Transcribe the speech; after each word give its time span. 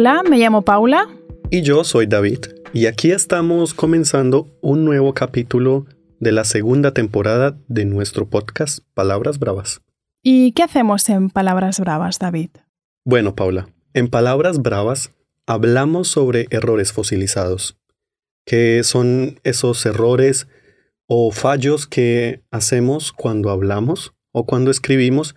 Hola, 0.00 0.22
me 0.22 0.38
llamo 0.38 0.62
Paula. 0.62 1.10
Y 1.50 1.60
yo 1.60 1.84
soy 1.84 2.06
David. 2.06 2.38
Y 2.72 2.86
aquí 2.86 3.12
estamos 3.12 3.74
comenzando 3.74 4.48
un 4.62 4.86
nuevo 4.86 5.12
capítulo 5.12 5.84
de 6.20 6.32
la 6.32 6.44
segunda 6.44 6.94
temporada 6.94 7.58
de 7.68 7.84
nuestro 7.84 8.26
podcast 8.26 8.78
Palabras 8.94 9.38
Bravas. 9.38 9.82
¿Y 10.22 10.52
qué 10.52 10.62
hacemos 10.62 11.06
en 11.10 11.28
Palabras 11.28 11.80
Bravas, 11.80 12.18
David? 12.18 12.48
Bueno, 13.04 13.34
Paula, 13.34 13.68
en 13.92 14.08
Palabras 14.08 14.62
Bravas 14.62 15.12
hablamos 15.46 16.08
sobre 16.08 16.46
errores 16.48 16.94
fosilizados, 16.94 17.76
que 18.46 18.82
son 18.84 19.38
esos 19.44 19.84
errores 19.84 20.48
o 21.08 21.30
fallos 21.30 21.86
que 21.86 22.40
hacemos 22.50 23.12
cuando 23.12 23.50
hablamos 23.50 24.14
o 24.32 24.46
cuando 24.46 24.70
escribimos 24.70 25.36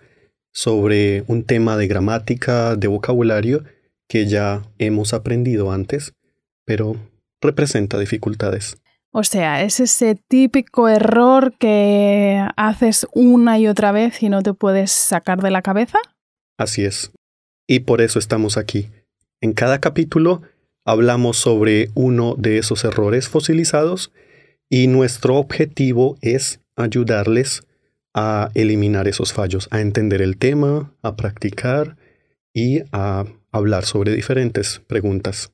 sobre 0.52 1.22
un 1.26 1.44
tema 1.44 1.76
de 1.76 1.86
gramática, 1.86 2.76
de 2.76 2.88
vocabulario 2.88 3.62
que 4.14 4.26
ya 4.26 4.62
hemos 4.78 5.12
aprendido 5.12 5.72
antes, 5.72 6.14
pero 6.64 6.94
representa 7.40 7.98
dificultades. 7.98 8.76
O 9.10 9.24
sea, 9.24 9.64
es 9.64 9.80
ese 9.80 10.14
típico 10.28 10.88
error 10.88 11.52
que 11.58 12.40
haces 12.56 13.08
una 13.12 13.58
y 13.58 13.66
otra 13.66 13.90
vez 13.90 14.22
y 14.22 14.28
no 14.28 14.40
te 14.44 14.54
puedes 14.54 14.92
sacar 14.92 15.42
de 15.42 15.50
la 15.50 15.62
cabeza. 15.62 15.98
Así 16.56 16.84
es. 16.84 17.10
Y 17.66 17.80
por 17.80 18.00
eso 18.00 18.20
estamos 18.20 18.56
aquí. 18.56 18.88
En 19.40 19.52
cada 19.52 19.80
capítulo 19.80 20.42
hablamos 20.84 21.36
sobre 21.36 21.90
uno 21.96 22.36
de 22.38 22.58
esos 22.58 22.84
errores 22.84 23.28
fosilizados 23.28 24.12
y 24.70 24.86
nuestro 24.86 25.38
objetivo 25.38 26.18
es 26.20 26.60
ayudarles 26.76 27.66
a 28.14 28.52
eliminar 28.54 29.08
esos 29.08 29.32
fallos, 29.32 29.66
a 29.72 29.80
entender 29.80 30.22
el 30.22 30.36
tema, 30.36 30.94
a 31.02 31.16
practicar 31.16 31.96
y 32.52 32.82
a 32.92 33.24
hablar 33.54 33.84
sobre 33.84 34.12
diferentes 34.12 34.80
preguntas. 34.88 35.52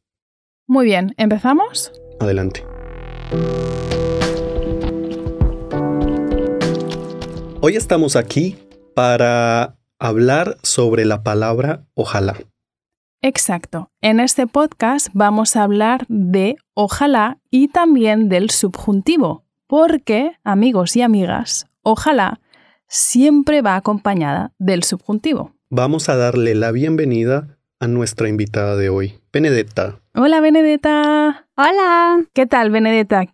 Muy 0.66 0.86
bien, 0.86 1.14
¿empezamos? 1.18 1.92
Adelante. 2.18 2.64
Hoy 7.60 7.76
estamos 7.76 8.16
aquí 8.16 8.56
para 8.94 9.76
hablar 9.98 10.56
sobre 10.62 11.04
la 11.04 11.22
palabra 11.22 11.84
ojalá. 11.92 12.36
Exacto. 13.20 13.90
En 14.00 14.18
este 14.18 14.46
podcast 14.46 15.08
vamos 15.12 15.54
a 15.56 15.64
hablar 15.64 16.06
de 16.08 16.56
ojalá 16.72 17.38
y 17.50 17.68
también 17.68 18.30
del 18.30 18.48
subjuntivo, 18.48 19.44
porque, 19.66 20.32
amigos 20.42 20.96
y 20.96 21.02
amigas, 21.02 21.66
ojalá 21.82 22.40
siempre 22.88 23.60
va 23.60 23.76
acompañada 23.76 24.54
del 24.58 24.84
subjuntivo. 24.84 25.52
Vamos 25.68 26.08
a 26.08 26.16
darle 26.16 26.54
la 26.54 26.72
bienvenida 26.72 27.59
a 27.80 27.88
nuestra 27.88 28.28
invitada 28.28 28.76
de 28.76 28.90
hoy, 28.90 29.14
Benedetta. 29.32 30.00
Hola, 30.14 30.40
Benedetta. 30.40 31.46
Hola. 31.56 32.24
¿Qué 32.34 32.46
tal, 32.46 32.70
Benedetta? 32.70 33.24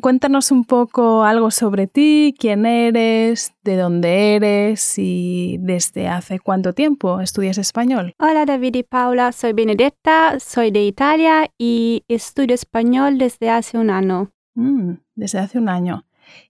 Cuéntanos 0.00 0.50
un 0.50 0.64
poco 0.64 1.24
algo 1.24 1.50
sobre 1.50 1.86
ti, 1.86 2.34
quién 2.38 2.66
eres, 2.66 3.54
de 3.62 3.76
dónde 3.76 4.36
eres 4.36 4.98
y 4.98 5.56
desde 5.60 6.06
hace 6.06 6.38
cuánto 6.38 6.74
tiempo 6.74 7.20
estudias 7.20 7.56
español. 7.56 8.12
Hola, 8.18 8.44
David 8.44 8.76
y 8.76 8.82
Paula. 8.82 9.32
Soy 9.32 9.54
Benedetta, 9.54 10.38
soy 10.38 10.70
de 10.70 10.84
Italia 10.84 11.50
y 11.56 12.04
estudio 12.06 12.54
español 12.54 13.16
desde 13.16 13.48
hace 13.48 13.78
un 13.78 13.88
año. 13.88 14.30
Mm, 14.54 14.96
desde 15.14 15.38
hace 15.38 15.58
un 15.58 15.70
año. 15.70 16.04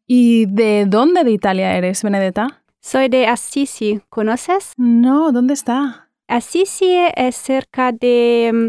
¿Y 0.06 0.46
de 0.46 0.86
dónde 0.86 1.22
de 1.22 1.30
Italia 1.30 1.76
eres, 1.76 2.02
Benedetta? 2.02 2.62
Soy 2.80 3.08
de 3.08 3.28
Assisi. 3.28 4.00
¿Conoces? 4.10 4.72
No, 4.76 5.30
¿dónde 5.30 5.54
está? 5.54 6.03
Assisi 6.28 6.96
es 7.16 7.36
cerca 7.36 7.92
de 7.92 8.50
mm, 8.52 8.68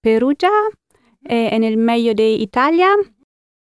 Perugia, 0.00 0.50
eh, 1.24 1.50
en 1.52 1.64
el 1.64 1.76
medio 1.76 2.14
de 2.14 2.30
Italia. 2.30 2.88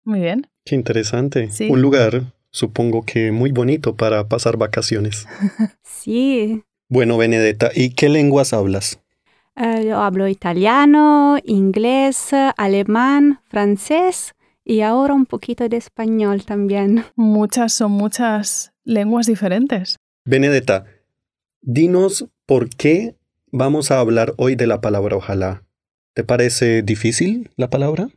Muy 0.04 0.20
bien. 0.20 0.46
Qué 0.64 0.74
interesante. 0.74 1.48
Un 1.68 1.80
lugar, 1.80 2.22
supongo 2.50 3.04
que 3.04 3.32
muy 3.32 3.52
bonito 3.52 3.96
para 3.96 4.28
pasar 4.28 4.56
vacaciones. 4.56 5.26
sí. 5.82 6.62
Bueno, 6.88 7.16
Benedetta, 7.16 7.70
¿y 7.74 7.90
qué 7.90 8.08
lenguas 8.08 8.52
hablas? 8.52 9.00
Eh, 9.56 9.86
yo 9.86 9.98
hablo 9.98 10.28
italiano, 10.28 11.38
inglés, 11.44 12.30
alemán, 12.56 13.41
francés 13.48 14.34
y 14.64 14.80
ahora 14.80 15.14
un 15.14 15.26
poquito 15.26 15.68
de 15.68 15.76
español 15.78 16.44
también. 16.44 17.04
Muchas, 17.16 17.72
son 17.72 17.92
muchas 17.92 18.72
lenguas 18.84 19.26
diferentes. 19.26 19.96
Benedetta, 20.26 20.84
dinos 21.62 22.26
¿Por 22.47 22.69
qué 22.69 23.16
vamos 23.53 23.91
a 23.91 24.00
hablar 24.00 24.34
hoy 24.37 24.55
de 24.55 24.66
la 24.66 24.82
palabra 24.82 25.16
ojalá? 25.16 25.62
¿Te 26.12 26.25
parece 26.25 26.82
difícil 26.82 27.50
la 27.56 27.71
palabra? 27.71 28.09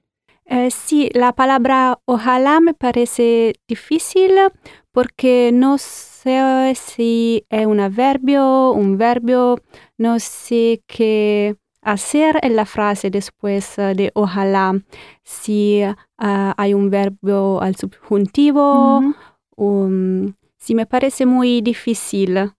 Eh, 0.46 0.70
sí, 0.70 1.10
la 1.14 1.32
palabra 1.34 2.00
ojalá 2.04 2.60
me 2.60 2.74
parece 2.74 3.56
difícil 3.70 4.32
porque 4.92 5.52
no 5.54 5.78
sé 5.78 6.74
si 6.76 7.46
es 7.50 7.66
un 7.66 7.80
adverbio, 7.80 8.72
un 8.72 8.98
verbo, 8.98 9.60
no 9.98 10.20
sé 10.20 10.82
qué 10.88 11.56
hacer 11.82 12.38
en 12.44 12.58
la 12.58 12.66
frase 12.66 13.10
después 13.10 13.78
eh, 13.80 13.94
de 13.96 14.12
ojalá, 14.14 14.74
si 15.24 15.80
eh, 15.80 15.96
hay 16.18 16.74
un 16.74 16.90
verbo 16.90 17.62
al 17.62 17.78
subjuntivo, 17.78 19.02
um, 19.56 20.34
si 20.58 20.76
me 20.76 20.86
parece 20.86 21.26
muy 21.26 21.62
difícil. 21.62 22.52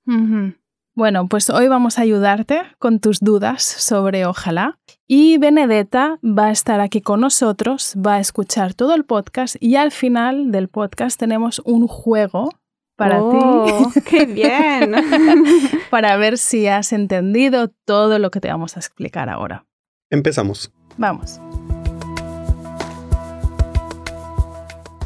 Bueno, 0.98 1.28
pues 1.28 1.48
hoy 1.48 1.68
vamos 1.68 1.96
a 1.96 2.02
ayudarte 2.02 2.60
con 2.80 2.98
tus 2.98 3.20
dudas 3.20 3.62
sobre 3.62 4.26
ojalá. 4.26 4.80
Y 5.06 5.38
Benedetta 5.38 6.18
va 6.24 6.46
a 6.46 6.50
estar 6.50 6.80
aquí 6.80 7.00
con 7.02 7.20
nosotros, 7.20 7.94
va 8.04 8.14
a 8.14 8.18
escuchar 8.18 8.74
todo 8.74 8.96
el 8.96 9.04
podcast 9.04 9.54
y 9.60 9.76
al 9.76 9.92
final 9.92 10.50
del 10.50 10.66
podcast 10.66 11.16
tenemos 11.16 11.60
un 11.60 11.86
juego 11.86 12.50
para 12.96 13.22
oh, 13.22 13.64
ti. 13.92 14.00
¡Qué 14.10 14.26
bien! 14.26 14.92
para 15.90 16.16
ver 16.16 16.36
si 16.36 16.66
has 16.66 16.92
entendido 16.92 17.68
todo 17.84 18.18
lo 18.18 18.32
que 18.32 18.40
te 18.40 18.48
vamos 18.48 18.76
a 18.76 18.80
explicar 18.80 19.28
ahora. 19.28 19.66
Empezamos. 20.10 20.72
Vamos. 20.96 21.38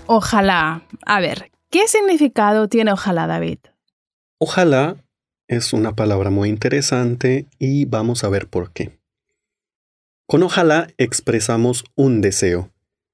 Ojalá. 0.06 0.80
A 1.04 1.20
ver, 1.20 1.52
¿qué 1.68 1.86
significado 1.86 2.68
tiene 2.68 2.92
ojalá, 2.92 3.26
David? 3.26 3.58
Ojalá 4.38 4.96
es 5.52 5.74
una 5.74 5.94
palabra 5.94 6.30
muy 6.30 6.48
interesante 6.48 7.46
y 7.58 7.84
vamos 7.84 8.24
a 8.24 8.30
ver 8.30 8.48
por 8.48 8.72
qué. 8.72 8.98
Con 10.26 10.42
ojalá 10.42 10.88
expresamos 10.96 11.84
un 11.94 12.22
deseo. 12.22 12.70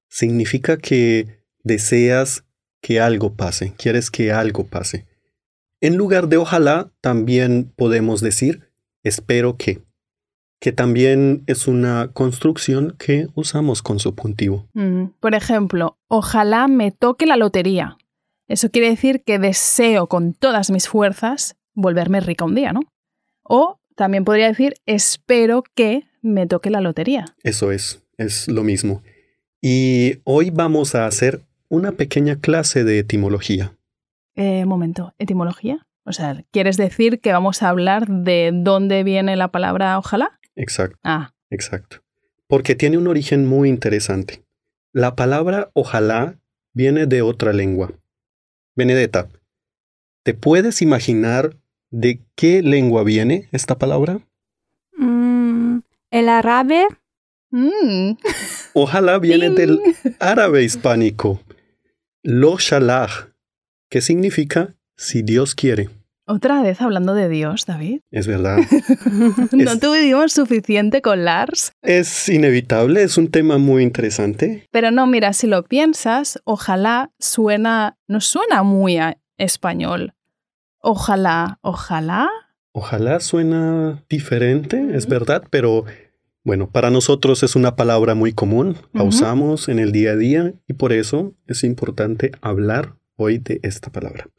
Significa 0.07 0.77
que 0.77 1.43
deseas 1.63 2.45
que 2.81 3.01
algo 3.01 3.33
pase, 3.33 3.73
quieres 3.77 4.09
que 4.09 4.31
algo 4.31 4.65
pase. 4.65 5.05
En 5.81 5.97
lugar 5.97 6.29
de 6.29 6.37
ojalá, 6.37 6.91
también 7.01 7.73
podemos 7.75 8.21
decir 8.21 8.71
espero 9.03 9.57
que, 9.57 9.83
que 10.61 10.71
también 10.71 11.43
es 11.45 11.67
una 11.67 12.11
construcción 12.13 12.95
que 12.97 13.27
usamos 13.35 13.81
con 13.81 13.99
subjuntivo. 13.99 14.65
Mm, 14.73 15.07
por 15.19 15.35
ejemplo, 15.35 15.97
ojalá 16.07 16.69
me 16.69 16.91
toque 16.91 17.25
la 17.25 17.35
lotería. 17.35 17.97
Eso 18.47 18.71
quiere 18.71 18.89
decir 18.89 19.23
que 19.23 19.39
deseo 19.39 20.07
con 20.07 20.33
todas 20.33 20.71
mis 20.71 20.87
fuerzas 20.87 21.58
volverme 21.79 22.19
rica 22.19 22.45
un 22.45 22.55
día, 22.55 22.73
¿no? 22.73 22.81
O 23.43 23.79
también 23.95 24.25
podría 24.25 24.47
decir, 24.47 24.75
espero 24.85 25.63
que 25.75 26.03
me 26.21 26.47
toque 26.47 26.69
la 26.69 26.81
lotería. 26.81 27.25
Eso 27.43 27.71
es, 27.71 28.03
es 28.17 28.47
lo 28.47 28.63
mismo. 28.63 29.01
Y 29.61 30.19
hoy 30.23 30.51
vamos 30.51 30.95
a 30.95 31.05
hacer 31.05 31.41
una 31.67 31.91
pequeña 31.91 32.37
clase 32.37 32.83
de 32.83 32.99
etimología. 32.99 33.75
Eh, 34.35 34.65
momento, 34.65 35.13
¿etimología? 35.17 35.85
O 36.05 36.13
sea, 36.13 36.43
¿quieres 36.51 36.77
decir 36.77 37.19
que 37.19 37.33
vamos 37.33 37.61
a 37.61 37.69
hablar 37.69 38.07
de 38.07 38.51
dónde 38.53 39.03
viene 39.03 39.35
la 39.35 39.49
palabra 39.49 39.97
ojalá? 39.97 40.39
Exacto. 40.55 40.97
Ah. 41.03 41.33
Exacto. 41.49 41.97
Porque 42.47 42.75
tiene 42.75 42.97
un 42.97 43.07
origen 43.07 43.45
muy 43.45 43.69
interesante. 43.69 44.43
La 44.91 45.15
palabra 45.15 45.69
ojalá 45.73 46.39
viene 46.73 47.05
de 47.05 47.21
otra 47.21 47.53
lengua. 47.53 47.91
Benedetta, 48.75 49.27
¿te 50.23 50.33
puedes 50.33 50.81
imaginar 50.81 51.57
¿De 51.91 52.21
qué 52.35 52.61
lengua 52.61 53.03
viene 53.03 53.49
esta 53.51 53.77
palabra? 53.77 54.19
Mm, 54.95 55.79
el 56.11 56.29
árabe. 56.29 56.85
Mm. 57.49 58.11
Ojalá 58.73 59.17
viene 59.17 59.49
del 59.49 59.79
árabe 60.19 60.63
hispánico. 60.63 61.41
Lo 62.21 62.57
shalach, 62.59 63.29
que 63.89 64.01
significa 64.01 64.75
si 64.97 65.23
Dios 65.23 65.55
quiere. 65.55 65.89
Otra 66.27 66.61
vez 66.61 66.79
hablando 66.79 67.15
de 67.15 67.27
Dios, 67.27 67.65
David. 67.65 68.01
Es 68.11 68.27
verdad. 68.27 68.59
no 69.51 69.79
tuvimos 69.79 70.31
suficiente 70.31 71.01
con 71.01 71.25
Lars. 71.25 71.71
Es 71.81 72.29
inevitable, 72.29 73.01
es 73.01 73.17
un 73.17 73.31
tema 73.31 73.57
muy 73.57 73.81
interesante. 73.81 74.67
Pero 74.69 74.91
no, 74.91 75.07
mira, 75.07 75.33
si 75.33 75.47
lo 75.47 75.63
piensas, 75.63 76.39
ojalá 76.43 77.11
suena, 77.17 77.97
no 78.07 78.21
suena 78.21 78.61
muy 78.61 78.97
a 78.97 79.17
español. 79.39 80.13
Ojalá, 80.81 81.59
ojalá. 81.61 82.29
Ojalá 82.71 83.19
suena 83.19 84.03
diferente, 84.09 84.95
es 84.95 85.07
verdad, 85.07 85.43
pero 85.49 85.85
Bueno, 86.45 86.71
para 86.71 86.89
nosotros 86.89 87.43
es 87.43 87.55
una 87.55 87.75
palabra 87.75 88.15
muy 88.15 88.31
común, 88.31 88.77
la 88.93 89.03
usamos 89.03 89.67
en 89.67 89.77
el 89.77 89.91
día 89.91 90.11
a 90.11 90.15
día 90.15 90.53
y 90.67 90.73
por 90.73 90.93
eso 90.93 91.35
es 91.47 91.63
importante 91.63 92.31
hablar 92.41 92.95
hoy 93.17 93.39
de 93.39 93.59
esta 93.61 93.91
palabra. 93.91 94.29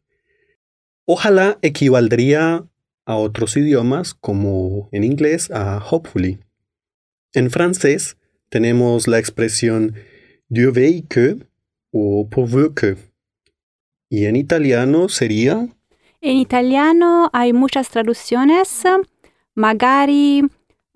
Ojalá 1.05 1.59
equivaldría 1.61 2.65
a 3.05 3.17
otros 3.17 3.57
idiomas 3.57 4.15
como 4.15 4.89
en 4.93 5.05
inglés 5.05 5.51
a 5.51 5.79
hopefully. 5.89 6.41
En 7.35 7.51
francés 7.51 8.17
tenemos 8.49 9.07
la 9.07 9.19
expresión 9.19 9.95
Dieu 10.49 10.73
veuille 10.73 11.07
que 11.07 11.37
o 11.93 12.29
pourvu 12.29 12.75
que. 12.75 12.97
Y 14.09 14.25
en 14.25 14.37
italiano 14.37 15.09
sería 15.09 15.69
En 16.23 16.37
italiano 16.37 17.31
hay 17.33 17.53
muchas 17.53 17.89
traducciones. 17.89 18.83
Magari, 19.55 20.45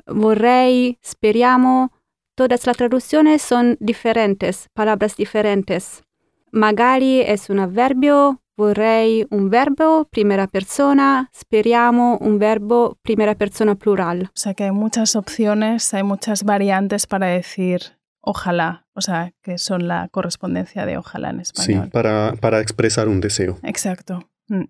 vorrei, 0.06 0.98
speriamo. 1.02 1.92
Todas 2.34 2.66
las 2.66 2.76
traducciones 2.76 3.42
son 3.42 3.76
diferentes, 3.80 4.68
palabras 4.74 5.16
diferentes. 5.16 6.02
Magari 6.50 7.20
es 7.20 7.48
un 7.48 7.60
adverbio, 7.60 8.42
vorrei 8.56 9.26
un 9.30 9.50
verbo, 9.50 10.06
primera 10.10 10.46
persona, 10.46 11.30
speriamo 11.34 12.18
un 12.20 12.38
verbo, 12.38 12.98
primera 13.02 13.34
persona 13.34 13.76
plural. 13.76 14.30
O 14.34 14.36
sea 14.38 14.54
que 14.54 14.64
hay 14.64 14.72
muchas 14.72 15.16
opciones, 15.16 15.94
hay 15.94 16.02
muchas 16.02 16.42
variantes 16.44 17.06
para 17.06 17.26
decir 17.26 17.98
ojalá, 18.20 18.86
o 18.94 19.00
sea 19.00 19.32
que 19.42 19.58
son 19.58 19.86
la 19.86 20.08
correspondencia 20.08 20.86
de 20.86 20.96
ojalá 20.96 21.30
en 21.30 21.44
sí, 21.44 21.52
español. 21.54 21.90
para, 21.90 22.34
para 22.40 22.60
expresar 22.60 23.08
un 23.08 23.20
deseo. 23.20 23.58
Exacto. 23.62 24.28
Mm. 24.48 24.64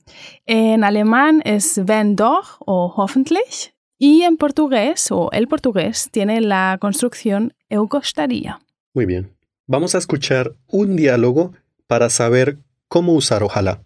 En 0.47 0.85
alemán 0.85 1.43
es 1.44 1.81
wenn 1.87 2.17
doch 2.17 2.56
o 2.61 2.93
hoffentlich 2.97 3.75
y 3.99 4.23
en 4.23 4.37
portugués 4.37 5.11
o 5.11 5.31
el 5.32 5.49
portugués 5.49 6.09
tiene 6.11 6.41
la 6.41 6.79
construcción 6.81 7.55
eu 7.69 7.87
gostaria. 7.88 8.61
Muy 8.94 9.06
bien. 9.06 9.37
Vamos 9.67 9.94
a 9.94 9.99
escuchar 9.99 10.53
un 10.69 10.94
diálogo 10.94 11.53
para 11.87 12.11
saber 12.11 12.59
cómo 12.88 13.15
usar 13.15 13.43
ojalá. 13.43 13.82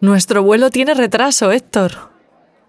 Nuestro 0.00 0.42
vuelo 0.42 0.70
tiene 0.70 0.94
retraso, 0.94 1.50
Héctor. 1.50 2.10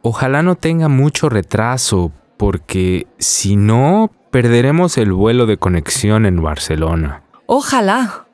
Ojalá 0.01 0.41
no 0.43 0.55
tenga 0.55 0.87
mucho 0.87 1.27
retraso, 1.27 2.13
porque 2.37 3.05
si 3.17 3.57
no, 3.57 4.09
perderemos 4.31 4.97
el 4.97 5.11
vuelo 5.11 5.45
de 5.45 5.57
conexión 5.57 6.25
en 6.25 6.41
Barcelona. 6.41 7.23
Ojalá. 7.45 8.27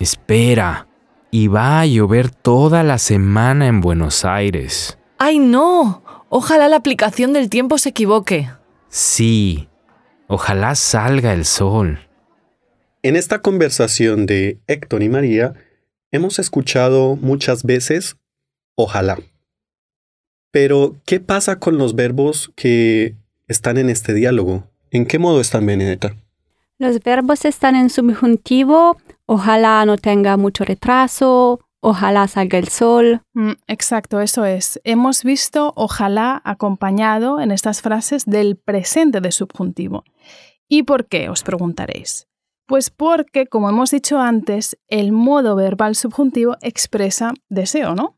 Espera, 0.00 0.88
y 1.30 1.48
va 1.48 1.80
a 1.80 1.86
llover 1.86 2.30
toda 2.30 2.82
la 2.82 2.98
semana 2.98 3.66
en 3.66 3.80
Buenos 3.80 4.24
Aires. 4.24 4.98
¡Ay, 5.18 5.38
no! 5.38 6.02
Ojalá 6.28 6.68
la 6.68 6.76
aplicación 6.76 7.32
del 7.32 7.50
tiempo 7.50 7.78
se 7.78 7.90
equivoque. 7.90 8.50
Sí, 8.88 9.68
ojalá 10.26 10.74
salga 10.74 11.32
el 11.32 11.44
sol. 11.44 12.00
En 13.02 13.16
esta 13.16 13.40
conversación 13.40 14.26
de 14.26 14.58
Héctor 14.66 15.02
y 15.02 15.08
María 15.08 15.54
hemos 16.10 16.38
escuchado 16.38 17.16
muchas 17.16 17.64
veces 17.64 18.16
ojalá. 18.74 19.18
Pero, 20.50 20.96
¿qué 21.04 21.20
pasa 21.20 21.58
con 21.58 21.78
los 21.78 21.94
verbos 21.94 22.52
que 22.56 23.14
están 23.46 23.78
en 23.78 23.88
este 23.88 24.14
diálogo? 24.14 24.68
¿En 24.90 25.06
qué 25.06 25.18
modo 25.18 25.40
están, 25.40 25.64
Benedetta? 25.64 26.16
Los 26.78 27.00
verbos 27.00 27.44
están 27.44 27.76
en 27.76 27.90
subjuntivo. 27.90 28.96
Ojalá 29.32 29.86
no 29.86 29.96
tenga 29.96 30.36
mucho 30.36 30.64
retraso. 30.64 31.60
Ojalá 31.80 32.26
salga 32.26 32.58
el 32.58 32.66
sol. 32.66 33.22
Mm, 33.32 33.52
Exacto, 33.68 34.20
eso 34.20 34.44
es. 34.44 34.80
Hemos 34.82 35.22
visto 35.22 35.72
ojalá 35.76 36.42
acompañado 36.44 37.38
en 37.38 37.52
estas 37.52 37.80
frases 37.80 38.24
del 38.26 38.56
presente 38.56 39.20
de 39.20 39.30
subjuntivo. 39.30 40.02
¿Y 40.68 40.82
por 40.82 41.06
qué? 41.06 41.28
Os 41.28 41.44
preguntaréis. 41.44 42.26
Pues 42.66 42.90
porque, 42.90 43.46
como 43.46 43.70
hemos 43.70 43.92
dicho 43.92 44.18
antes, 44.18 44.76
el 44.88 45.12
modo 45.12 45.54
verbal 45.54 45.94
subjuntivo 45.94 46.56
expresa 46.60 47.32
deseo, 47.48 47.94
¿no? 47.94 48.16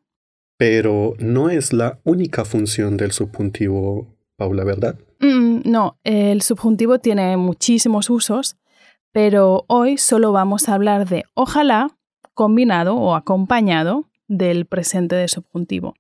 Pero 0.57 1.13
no 1.19 1.51
es 1.51 1.75
la 1.75 2.01
única 2.05 2.47
función 2.47 2.97
del 2.97 3.13
subjuntivo, 3.13 4.07
Paula, 4.39 4.65
¿verdad? 4.65 4.99
Mm, 5.21 5.61
no, 5.71 5.99
el 6.05 6.41
subjuntivo 6.41 7.01
tiene 7.01 7.37
muchísimos 7.37 8.09
usos, 8.09 8.57
pero 9.13 9.65
hoy 9.69 9.99
solo 9.99 10.33
vamos 10.33 10.69
a 10.69 10.75
hablar 10.75 11.09
de 11.09 11.25
ojalá 11.35 11.97
combinado 12.35 12.97
o 12.97 13.15
acompañado 13.15 14.09
del 14.27 14.67
presente 14.67 15.15
de 15.15 15.29
subjuntivo 15.29 15.95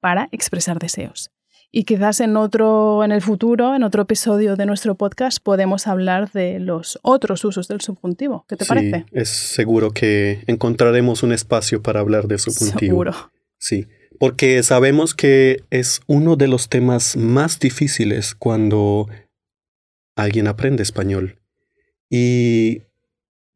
para 0.00 0.28
expresar 0.32 0.78
deseos. 0.78 1.30
Y 1.74 1.84
quizás 1.84 2.20
en 2.20 2.36
otro, 2.36 3.02
en 3.02 3.12
el 3.12 3.22
futuro, 3.22 3.74
en 3.74 3.82
otro 3.82 4.02
episodio 4.02 4.56
de 4.56 4.66
nuestro 4.66 4.94
podcast, 4.94 5.38
podemos 5.42 5.86
hablar 5.86 6.30
de 6.30 6.60
los 6.60 6.98
otros 7.02 7.44
usos 7.46 7.66
del 7.66 7.80
subjuntivo. 7.80 8.44
¿Qué 8.46 8.56
te 8.56 8.66
sí, 8.66 8.68
parece? 8.68 9.06
es 9.10 9.30
seguro 9.30 9.90
que 9.90 10.44
encontraremos 10.46 11.22
un 11.22 11.32
espacio 11.32 11.82
para 11.82 12.00
hablar 12.00 12.28
del 12.28 12.40
subjuntivo. 12.40 12.78
Seguro. 12.78 13.14
Sí, 13.56 13.86
porque 14.18 14.62
sabemos 14.62 15.14
que 15.14 15.64
es 15.70 16.02
uno 16.06 16.36
de 16.36 16.48
los 16.48 16.68
temas 16.68 17.16
más 17.16 17.58
difíciles 17.58 18.34
cuando 18.34 19.08
alguien 20.14 20.48
aprende 20.48 20.82
español. 20.82 21.41
Y 22.14 22.82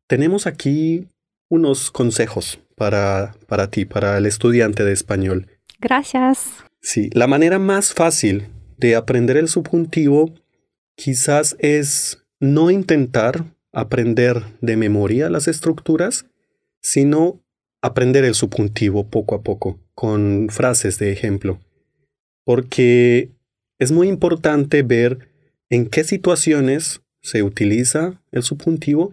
tenemos 0.09 0.47
aquí 0.47 1.09
unos 1.51 1.91
consejos 1.91 2.59
para, 2.75 3.35
para 3.49 3.71
ti, 3.71 3.85
para 3.85 4.17
el 4.17 4.25
estudiante 4.25 4.83
de 4.83 4.95
español. 4.95 5.47
Gracias. 5.79 6.65
Sí, 6.81 7.11
la 7.13 7.27
manera 7.27 7.59
más 7.59 7.93
fácil 7.93 8.49
de 8.79 8.97
aprender 8.97 9.37
el 9.37 9.49
subjuntivo 9.49 10.33
quizás 10.97 11.55
es 11.59 12.25
no 12.41 12.71
intentar 12.71 13.45
aprender 13.73 14.43
de 14.63 14.79
memoria 14.79 15.29
las 15.29 15.49
estructuras, 15.49 16.25
sino 16.81 17.45
aprender 17.83 18.25
el 18.25 18.35
subjuntivo 18.35 19.11
poco 19.11 19.35
a 19.35 19.43
poco, 19.43 19.79
con 19.95 20.49
frases 20.49 20.99
de 20.99 21.13
ejemplo. 21.13 21.61
Porque 22.43 23.33
es 23.79 23.93
muy 23.93 24.09
importante 24.09 24.83
ver 24.83 25.29
en 25.69 25.91
qué 25.91 26.05
situaciones 26.05 27.03
se 27.27 27.43
utiliza 27.43 28.23
el 28.31 28.45
subjuntivo 28.45 29.11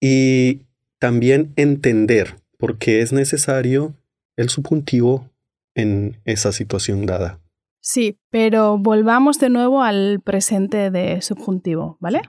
y 0.00 0.62
también 0.98 1.52
entender 1.56 2.36
por 2.58 2.78
qué 2.78 3.02
es 3.02 3.12
necesario 3.12 3.94
el 4.36 4.48
subjuntivo 4.48 5.28
en 5.74 6.16
esa 6.24 6.52
situación 6.52 7.04
dada. 7.04 7.38
Sí, 7.82 8.18
pero 8.30 8.78
volvamos 8.78 9.38
de 9.38 9.50
nuevo 9.50 9.82
al 9.82 10.20
presente 10.24 10.90
de 10.90 11.20
subjuntivo, 11.20 11.98
¿vale? 12.00 12.22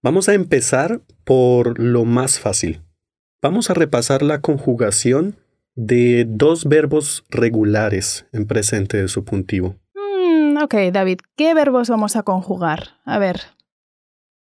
Vamos 0.00 0.28
a 0.28 0.34
empezar 0.34 1.00
por 1.24 1.78
lo 1.80 2.04
más 2.04 2.38
fácil. 2.38 2.82
Vamos 3.42 3.70
a 3.70 3.74
repasar 3.74 4.22
la 4.22 4.40
conjugación 4.40 5.36
de 5.74 6.24
dos 6.28 6.66
verbos 6.66 7.24
regulares 7.30 8.26
en 8.32 8.46
presente 8.46 8.96
de 8.96 9.08
subjuntivo. 9.08 9.74
Mm, 9.94 10.58
ok, 10.62 10.74
David, 10.92 11.18
¿qué 11.36 11.52
verbos 11.54 11.88
vamos 11.88 12.14
a 12.14 12.22
conjugar? 12.22 13.00
A 13.04 13.18
ver. 13.18 13.53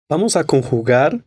Vamos 0.09 0.37
a 0.37 0.44
conjugar 0.44 1.25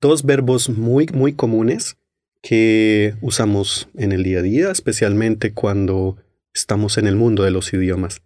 dos 0.00 0.24
verbos 0.24 0.68
muy, 0.68 1.06
muy 1.12 1.32
comunes 1.32 1.96
que 2.42 3.14
usamos 3.20 3.88
en 3.94 4.12
el 4.12 4.22
día 4.22 4.40
a 4.40 4.42
día, 4.42 4.70
especialmente 4.70 5.54
cuando 5.54 6.16
estamos 6.52 6.98
en 6.98 7.06
el 7.06 7.16
mundo 7.16 7.42
de 7.42 7.50
los 7.50 7.72
idiomas. 7.72 8.22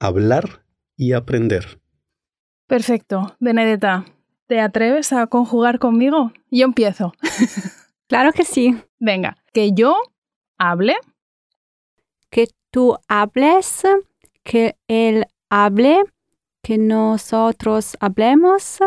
Hablar 0.00 0.64
y 0.96 1.12
aprender. 1.12 1.80
Perfecto. 2.66 3.36
Benedetta, 3.40 4.04
¿te 4.46 4.60
atreves 4.60 5.12
a 5.12 5.26
conjugar 5.26 5.78
conmigo? 5.78 6.32
Yo 6.50 6.64
empiezo. 6.64 7.12
Claro 8.06 8.32
que 8.32 8.44
sí. 8.44 8.76
Venga, 8.98 9.36
que 9.52 9.72
yo 9.72 9.96
hable, 10.58 10.94
Que 12.30 12.48
tú 12.70 12.96
hables, 13.08 13.82
que 14.42 14.76
él 14.88 15.26
hable, 15.48 16.02
que 16.62 16.78
nosotros 16.78 17.96
hablemos, 18.00 18.78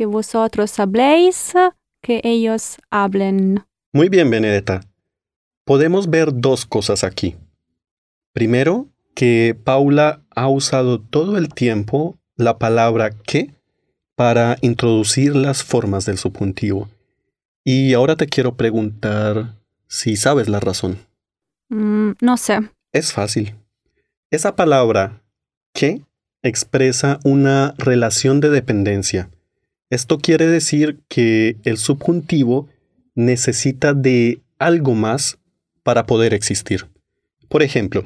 que 0.00 0.06
vosotros 0.06 0.78
habléis, 0.78 1.52
que 2.00 2.22
ellos 2.24 2.78
hablen. 2.88 3.66
Muy 3.92 4.08
bien, 4.08 4.30
Benedetta. 4.30 4.80
Podemos 5.66 6.08
ver 6.08 6.30
dos 6.32 6.64
cosas 6.64 7.04
aquí. 7.04 7.36
Primero, 8.32 8.88
que 9.14 9.54
Paula 9.62 10.22
ha 10.34 10.48
usado 10.48 11.02
todo 11.02 11.36
el 11.36 11.50
tiempo 11.50 12.18
la 12.34 12.58
palabra 12.58 13.10
que 13.10 13.50
para 14.16 14.56
introducir 14.62 15.36
las 15.36 15.62
formas 15.62 16.06
del 16.06 16.16
subjuntivo. 16.16 16.88
Y 17.62 17.92
ahora 17.92 18.16
te 18.16 18.26
quiero 18.26 18.56
preguntar 18.56 19.58
si 19.86 20.16
sabes 20.16 20.48
la 20.48 20.60
razón. 20.60 20.96
Mm, 21.68 22.12
no 22.22 22.38
sé. 22.38 22.58
Es 22.90 23.12
fácil. 23.12 23.54
Esa 24.30 24.56
palabra 24.56 25.22
que 25.74 26.00
expresa 26.42 27.20
una 27.22 27.74
relación 27.76 28.40
de 28.40 28.48
dependencia. 28.48 29.28
Esto 29.90 30.18
quiere 30.18 30.46
decir 30.46 31.00
que 31.08 31.56
el 31.64 31.76
subjuntivo 31.76 32.68
necesita 33.14 33.92
de 33.92 34.40
algo 34.58 34.94
más 34.94 35.38
para 35.82 36.06
poder 36.06 36.32
existir. 36.32 36.88
Por 37.48 37.62
ejemplo, 37.62 38.04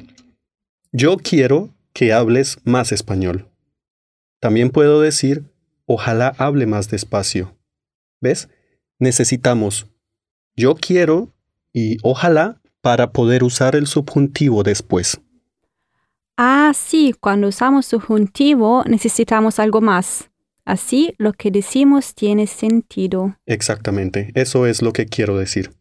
yo 0.91 1.17
quiero 1.17 1.69
que 1.93 2.11
hables 2.11 2.57
más 2.63 2.91
español. 2.91 3.47
También 4.39 4.71
puedo 4.71 5.01
decir, 5.01 5.43
ojalá 5.85 6.33
hable 6.37 6.65
más 6.65 6.89
despacio. 6.89 7.55
¿Ves? 8.19 8.49
Necesitamos 8.99 9.87
yo 10.55 10.75
quiero 10.75 11.33
y 11.73 11.97
ojalá 12.01 12.61
para 12.81 13.11
poder 13.11 13.43
usar 13.43 13.75
el 13.75 13.87
subjuntivo 13.87 14.63
después. 14.63 15.19
Ah, 16.37 16.71
sí, 16.73 17.13
cuando 17.19 17.47
usamos 17.47 17.85
subjuntivo 17.85 18.83
necesitamos 18.85 19.59
algo 19.59 19.81
más. 19.81 20.29
Así 20.65 21.13
lo 21.19 21.33
que 21.33 21.51
decimos 21.51 22.15
tiene 22.15 22.47
sentido. 22.47 23.37
Exactamente, 23.45 24.31
eso 24.33 24.65
es 24.65 24.81
lo 24.81 24.93
que 24.93 25.05
quiero 25.05 25.37
decir. 25.37 25.71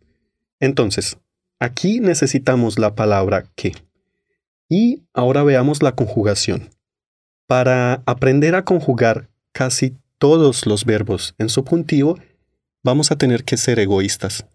Entonces, 0.60 1.16
aquí 1.58 2.00
necesitamos 2.00 2.78
la 2.78 2.94
palabra 2.94 3.46
que. 3.56 3.72
Y 4.68 5.02
ahora 5.14 5.42
veamos 5.42 5.82
la 5.82 5.94
conjugación. 5.94 6.68
Para 7.46 8.02
aprender 8.06 8.54
a 8.54 8.64
conjugar 8.64 9.28
casi 9.52 9.96
todos 10.18 10.66
los 10.66 10.84
verbos 10.84 11.34
en 11.38 11.48
subjuntivo, 11.48 12.18
vamos 12.82 13.10
a 13.10 13.16
tener 13.16 13.44
que 13.44 13.56
ser 13.56 13.78
egoístas. 13.78 14.46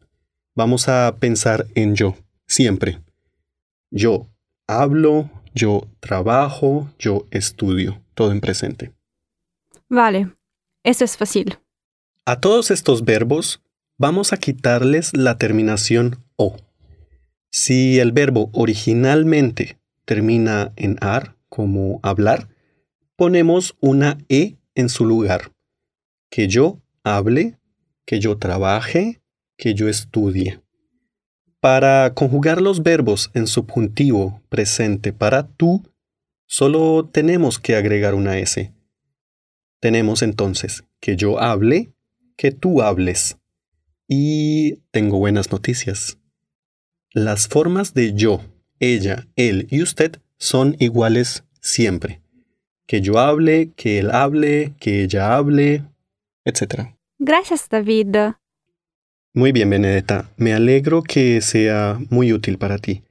Vamos 0.56 0.88
a 0.90 1.16
pensar 1.20 1.66
en 1.74 1.96
yo, 1.96 2.16
siempre. 2.48 3.00
Yo 3.92 4.28
hablo, 4.68 5.30
yo 5.56 5.88
trabajo, 6.00 6.90
yo 7.00 7.26
estudio, 7.32 8.02
todo 8.14 8.32
en 8.32 8.42
presente. 8.42 8.92
Vale, 9.90 10.32
eso 10.84 11.04
es 11.04 11.18
fácil. 11.18 11.58
A 12.26 12.40
todos 12.40 12.70
estos 12.70 13.04
verbos 13.04 13.62
vamos 13.98 14.34
a 14.34 14.38
quitarles 14.38 15.16
la 15.16 15.38
terminación 15.38 16.24
o. 16.36 16.56
Si 17.52 18.00
el 18.00 18.12
verbo 18.12 18.52
originalmente 18.54 19.80
termina 20.06 20.72
en 20.76 20.98
ar, 21.02 21.36
como 21.50 22.00
hablar, 22.04 22.48
ponemos 23.16 23.76
una 23.80 24.20
e 24.30 24.58
en 24.76 24.90
su 24.90 25.06
lugar. 25.06 25.52
Que 26.30 26.48
yo 26.48 26.80
hable, 27.04 27.58
que 28.06 28.20
yo 28.20 28.38
trabaje, 28.38 29.22
que 29.58 29.74
yo 29.74 29.90
estudie. 29.90 30.62
Para 31.60 32.14
conjugar 32.14 32.62
los 32.62 32.84
verbos 32.84 33.32
en 33.34 33.48
subjuntivo 33.48 34.42
presente 34.50 35.12
para 35.12 35.48
tú, 35.48 35.84
solo 36.46 37.10
tenemos 37.12 37.60
que 37.60 37.76
agregar 37.76 38.14
una 38.14 38.38
S. 38.38 38.72
Tenemos 39.80 40.22
entonces 40.22 40.84
que 41.00 41.16
yo 41.16 41.40
hable, 41.40 41.92
que 42.36 42.52
tú 42.52 42.82
hables. 42.82 43.38
Y 44.08 44.78
tengo 44.92 45.20
buenas 45.20 45.52
noticias. 45.52 46.18
Las 47.12 47.48
formas 47.48 47.94
de 47.94 48.14
yo, 48.14 48.42
ella, 48.80 49.28
él 49.36 49.68
y 49.70 49.82
usted 49.82 50.20
son 50.38 50.76
iguales 50.80 51.44
siempre. 51.62 52.22
Que 52.86 53.02
yo 53.02 53.20
hable, 53.20 53.72
que 53.76 54.00
él 54.00 54.12
hable, 54.12 54.74
que 54.80 55.04
ella 55.04 55.36
hable, 55.36 55.84
etc. 56.44 56.90
Gracias, 57.20 57.70
David. 57.70 58.16
Muy 59.34 59.52
bien, 59.52 59.70
Benedetta. 59.70 60.30
Me 60.38 60.54
alegro 60.54 61.04
que 61.04 61.40
sea 61.42 62.00
muy 62.10 62.34
útil 62.34 62.58
para 62.58 62.80
ti. 62.80 63.04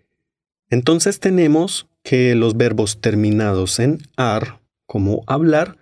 Entonces 0.68 1.20
tenemos 1.20 1.86
que 2.02 2.34
los 2.34 2.56
verbos 2.56 3.00
terminados 3.00 3.78
en 3.78 3.98
ar, 4.16 4.60
como 4.86 5.22
hablar, 5.26 5.77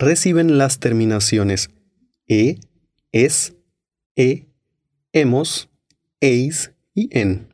reciben 0.00 0.58
las 0.58 0.80
terminaciones 0.80 1.70
e, 2.26 2.58
es, 3.12 3.54
e, 4.16 4.46
hemos, 5.12 5.68
eis 6.20 6.72
y 6.94 7.16
en. 7.16 7.48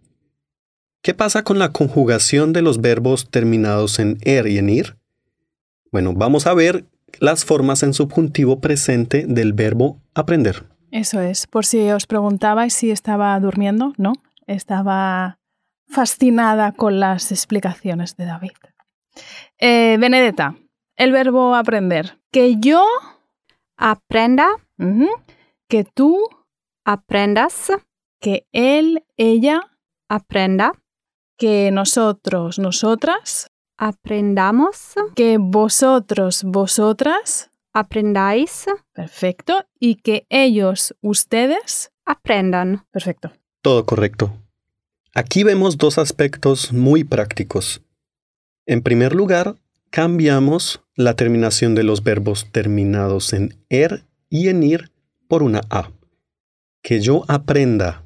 ¿Qué 1.03 1.13
pasa 1.13 1.43
con 1.43 1.59
la 1.59 1.73
conjugación 1.73 2.53
de 2.53 2.63
los 2.63 2.81
verbos 2.81 3.31
terminados 3.31 3.99
en 3.99 4.19
er 4.23 4.47
y 4.47 4.59
en 4.59 4.71
ir? 4.71 4.97
Bueno, 5.93 6.15
vamos 6.15 6.47
a 6.47 6.55
ver 6.55 6.87
las 7.21 7.45
formas 7.45 7.83
en 7.83 7.95
subjuntivo 7.95 8.61
presente 8.61 9.25
del 9.27 9.53
verbo 9.53 10.01
aprender. 10.15 10.65
Eso 10.91 11.21
es. 11.21 11.47
Por 11.47 11.67
si 11.67 11.91
os 11.91 12.07
preguntabais 12.07 12.75
si 12.75 12.91
estaba 12.91 13.39
durmiendo, 13.41 13.93
no. 13.97 14.13
Estaba 14.47 15.39
fascinada 15.89 16.73
con 16.73 17.01
las 17.01 17.33
explicaciones 17.33 18.17
de 18.17 18.25
David. 18.25 18.51
Eh, 19.59 19.97
Benedetta, 19.99 20.57
el 20.97 21.13
verbo 21.13 21.55
aprender. 21.55 22.19
Que 22.31 22.57
yo. 22.59 22.85
Aprenda. 23.77 24.49
Que 25.69 25.85
tú. 25.85 26.29
Aprendas. 26.85 27.73
Que 28.21 28.47
él, 28.53 29.05
ella. 29.17 29.61
Aprenda. 30.09 30.73
Que 31.37 31.71
nosotros, 31.71 32.59
nosotras. 32.59 33.49
Aprendamos. 33.77 34.95
Que 35.15 35.39
vosotros, 35.39 36.43
vosotras. 36.45 37.51
Aprendáis. 37.73 38.67
Perfecto. 38.93 39.65
Y 39.79 39.97
que 39.97 40.27
ellos, 40.31 40.95
ustedes. 41.03 41.93
Aprendan. 42.07 42.87
Perfecto. 42.91 43.33
Todo 43.61 43.85
correcto. 43.85 44.33
Aquí 45.15 45.45
vemos 45.45 45.77
dos 45.77 45.99
aspectos 45.99 46.73
muy 46.73 47.05
prácticos. 47.05 47.83
En 48.67 48.83
primer 48.83 49.15
lugar, 49.15 49.57
cambiamos 49.97 50.83
la 50.95 51.17
terminación 51.17 51.75
de 51.75 51.83
los 51.83 52.05
verbos 52.05 52.49
terminados 52.53 53.33
en 53.33 53.57
er 53.71 54.05
y 54.29 54.49
en 54.49 54.63
ir 54.63 54.91
por 55.27 55.43
una 55.43 55.63
a. 55.71 55.91
Que 56.83 57.01
yo 57.01 57.25
aprenda. 57.29 58.05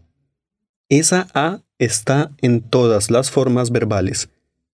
Esa 0.88 1.26
a 1.34 1.62
está 1.80 2.30
en 2.42 2.60
todas 2.60 3.10
las 3.10 3.32
formas 3.32 3.72
verbales. 3.72 4.28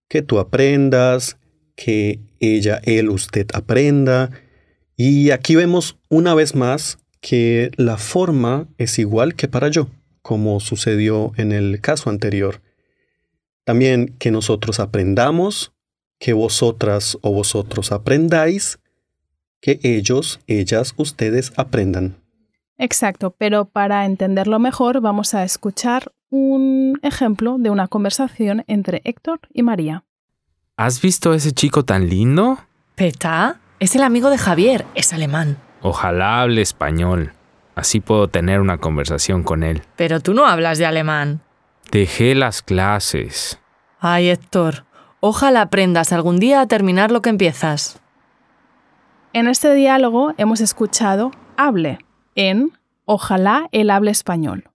Que 0.08 0.20
tú 0.20 0.38
aprendas, 0.38 1.38
que 1.74 2.20
ella, 2.38 2.82
él, 2.84 3.08
usted 3.08 3.46
aprenda. 3.54 4.30
Y 4.94 5.30
aquí 5.30 5.56
vemos 5.56 5.96
una 6.10 6.34
vez 6.34 6.54
más 6.54 6.98
que 7.22 7.70
la 7.76 7.96
forma 7.96 8.68
es 8.76 8.98
igual 8.98 9.36
que 9.36 9.48
para 9.48 9.68
yo, 9.68 9.88
como 10.20 10.60
sucedió 10.60 11.32
en 11.38 11.52
el 11.52 11.80
caso 11.80 12.10
anterior. 12.10 12.60
También 13.64 14.14
que 14.18 14.30
nosotros 14.30 14.80
aprendamos, 14.80 15.72
que 16.18 16.32
vosotras 16.32 17.18
o 17.22 17.32
vosotros 17.32 17.92
aprendáis, 17.92 18.78
que 19.60 19.80
ellos, 19.82 20.40
ellas, 20.46 20.94
ustedes 20.96 21.52
aprendan. 21.56 22.16
Exacto, 22.78 23.34
pero 23.36 23.64
para 23.64 24.04
entenderlo 24.04 24.58
mejor 24.58 25.00
vamos 25.00 25.34
a 25.34 25.44
escuchar 25.44 26.12
un 26.30 26.98
ejemplo 27.02 27.56
de 27.58 27.70
una 27.70 27.88
conversación 27.88 28.64
entre 28.66 29.00
Héctor 29.04 29.40
y 29.52 29.62
María. 29.62 30.04
¿Has 30.76 31.00
visto 31.00 31.32
a 31.32 31.36
ese 31.36 31.52
chico 31.52 31.84
tan 31.84 32.08
lindo? 32.08 32.58
Peta 32.96 33.60
es 33.78 33.94
el 33.96 34.02
amigo 34.02 34.30
de 34.30 34.38
Javier, 34.38 34.84
es 34.94 35.12
alemán. 35.12 35.58
Ojalá 35.80 36.42
hable 36.42 36.62
español. 36.62 37.32
Así 37.74 38.00
puedo 38.00 38.28
tener 38.28 38.60
una 38.60 38.78
conversación 38.78 39.42
con 39.42 39.62
él. 39.62 39.82
Pero 39.96 40.20
tú 40.20 40.32
no 40.32 40.46
hablas 40.46 40.78
de 40.78 40.86
alemán. 40.86 41.42
Dejé 41.90 42.34
las 42.34 42.62
clases. 42.62 43.60
Ay, 44.00 44.30
Héctor, 44.30 44.86
ojalá 45.20 45.62
aprendas 45.62 46.12
algún 46.12 46.38
día 46.38 46.60
a 46.60 46.66
terminar 46.66 47.10
lo 47.10 47.22
que 47.22 47.30
empiezas. 47.30 48.00
En 49.32 49.48
este 49.48 49.74
diálogo 49.74 50.34
hemos 50.38 50.60
escuchado 50.60 51.30
hable 51.56 51.98
en 52.34 52.72
ojalá 53.04 53.68
él 53.72 53.90
hable 53.90 54.10
español. 54.10 54.70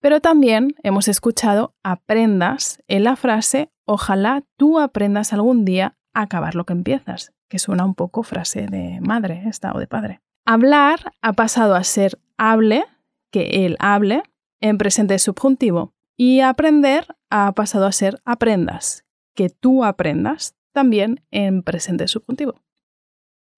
Pero 0.00 0.20
también 0.20 0.74
hemos 0.82 1.08
escuchado 1.08 1.74
aprendas 1.82 2.82
en 2.88 3.04
la 3.04 3.16
frase 3.16 3.70
ojalá 3.84 4.42
tú 4.56 4.78
aprendas 4.78 5.32
algún 5.32 5.64
día 5.64 5.96
a 6.12 6.22
acabar 6.22 6.54
lo 6.54 6.64
que 6.64 6.72
empiezas, 6.72 7.32
que 7.48 7.58
suena 7.58 7.84
un 7.84 7.94
poco 7.94 8.22
frase 8.22 8.66
de 8.66 9.00
madre 9.00 9.44
esta 9.46 9.72
o 9.72 9.78
de 9.78 9.86
padre. 9.86 10.20
Hablar 10.44 11.12
ha 11.20 11.32
pasado 11.34 11.74
a 11.74 11.84
ser 11.84 12.18
hable, 12.36 12.84
que 13.30 13.64
él 13.64 13.76
hable, 13.78 14.22
en 14.60 14.78
presente 14.78 15.18
subjuntivo. 15.18 15.92
Y 16.16 16.40
aprender 16.40 17.06
ha 17.30 17.52
pasado 17.52 17.86
a 17.86 17.92
ser 17.92 18.20
aprendas, 18.24 19.04
que 19.34 19.48
tú 19.50 19.84
aprendas, 19.84 20.54
también 20.72 21.20
en 21.30 21.62
presente 21.62 22.08
subjuntivo. 22.08 22.60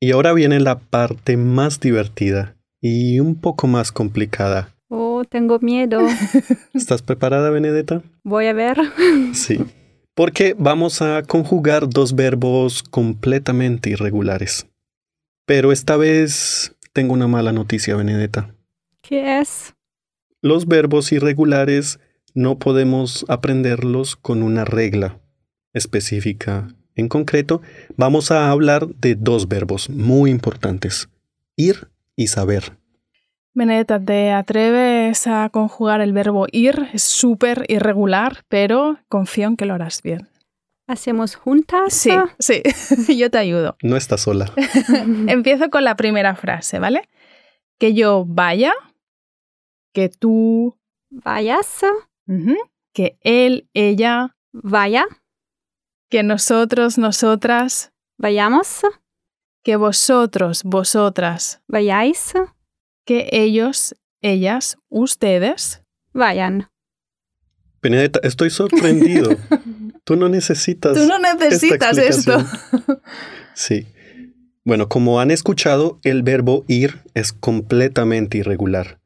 Y 0.01 0.11
ahora 0.11 0.33
viene 0.33 0.61
la 0.61 0.79
parte 0.79 1.37
más 1.37 1.81
divertida 1.81 2.57
y 2.81 3.21
un 3.21 3.37
poco 3.37 3.67
más 3.67 3.93
complicada. 3.93 4.75
Oh, 4.89 5.25
tengo 5.25 5.59
miedo. 5.61 6.01
¿Estás 6.75 7.03
preparada, 7.03 7.51
Benedetta? 7.51 8.03
Voy 8.23 8.47
a 8.47 8.53
ver. 8.53 8.79
Sí. 9.33 9.65
Porque 10.15 10.55
vamos 10.59 11.03
a 11.03 11.23
conjugar 11.23 11.89
dos 11.89 12.15
verbos 12.15 12.83
completamente 12.83 13.91
irregulares. 13.91 14.67
Pero 15.47 15.73
esta 15.73 15.97
vez 15.97 16.77
tengo 16.93 17.15
una 17.15 17.27
mala 17.27 17.53
noticia, 17.53 17.97
Benedetta. 17.97 18.55
¿Qué 19.01 19.41
es? 19.41 19.75
Los 20.41 20.67
verbos 20.67 21.11
irregulares 21.13 21.99
no 22.35 22.59
podemos 22.59 23.25
aprenderlos 23.29 24.17
con 24.17 24.43
una 24.43 24.65
regla 24.65 25.19
específica. 25.75 26.69
En 26.95 27.09
concreto, 27.09 27.61
vamos 27.97 28.31
a 28.31 28.51
hablar 28.51 28.87
de 28.89 29.17
dos 29.17 29.49
verbos 29.49 29.91
muy 29.91 30.31
importantes, 30.31 31.09
ir 31.57 31.89
y 32.17 32.29
saber. 32.29 32.79
Benedetta, 33.53 34.01
¿te 34.03 34.33
atreves 34.33 35.27
a 35.27 35.49
conjugar 35.51 36.01
el 36.01 36.13
verbo 36.13 36.47
ir? 36.51 36.89
Es 36.93 37.03
súper 37.03 37.65
irregular, 37.69 38.45
pero 38.49 38.99
confío 39.09 39.49
en 39.49 39.57
que 39.57 39.65
lo 39.67 39.75
harás 39.75 40.03
bien. 40.03 40.29
hacemos 40.87 41.35
juntas. 41.37 41.93
Sí, 41.95 42.11
sí, 42.39 42.63
yo 43.17 43.31
te 43.31 43.39
ayudo. 43.39 43.77
No 43.83 43.97
estás 43.97 44.23
sola. 44.23 44.53
Empiezo 45.29 45.71
con 45.71 45.85
la 45.85 45.97
primera 45.97 46.35
frase, 46.35 46.79
¿vale? 46.79 47.09
Que 47.79 47.95
yo 47.95 48.25
vaya, 48.27 48.73
que 49.93 50.09
tú, 50.09 50.77
Vayas, 51.11 51.83
que 52.93 53.19
él, 53.21 53.69
ella, 53.73 54.35
vaya, 54.53 55.07
que 56.15 56.23
nosotros, 56.23 56.97
nosotras, 56.97 57.91
vayamos, 58.19 58.83
que 59.65 59.75
vosotros, 59.75 60.63
vosotras, 60.63 61.61
vayáis, 61.67 62.35
que 63.05 63.29
ellos, 63.33 63.97
ellas, 64.23 64.77
ustedes. 64.91 65.83
vayan. 66.13 66.69
Benedetta, 67.83 68.21
estoy 68.23 68.51
sorprendido. 68.51 69.37
Tú 70.05 70.15
no 70.15 70.29
necesitas. 70.29 70.95
Tú 70.95 71.05
no 71.05 71.19
necesitas 71.19 71.99
esto. 71.99 72.35
explicación. 72.39 73.01
Sí. 73.55 73.89
Bueno, 74.65 74.89
como 74.89 75.19
han 75.19 75.33
escuchado, 75.33 75.99
el 76.05 76.23
verbo 76.23 76.65
ir 76.69 77.01
es 77.15 77.33
completamente 77.33 78.39
irregular. 78.39 79.01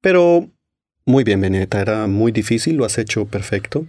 Pero 0.00 0.48
muy 1.04 1.24
bien, 1.24 1.42
Benedetta, 1.42 1.82
era 1.82 2.06
muy 2.06 2.32
difícil, 2.32 2.76
lo 2.76 2.86
has 2.86 2.96
hecho 2.96 3.26
perfecto. 3.26 3.86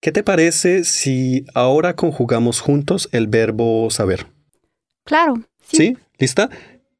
¿Qué 0.00 0.12
te 0.12 0.22
parece 0.22 0.84
si 0.84 1.44
ahora 1.54 1.94
conjugamos 1.94 2.60
juntos 2.60 3.08
el 3.12 3.26
verbo 3.26 3.90
saber? 3.90 4.26
Claro, 5.04 5.34
sí. 5.62 5.76
¿Sí? 5.76 5.96
¿Lista? 6.18 6.48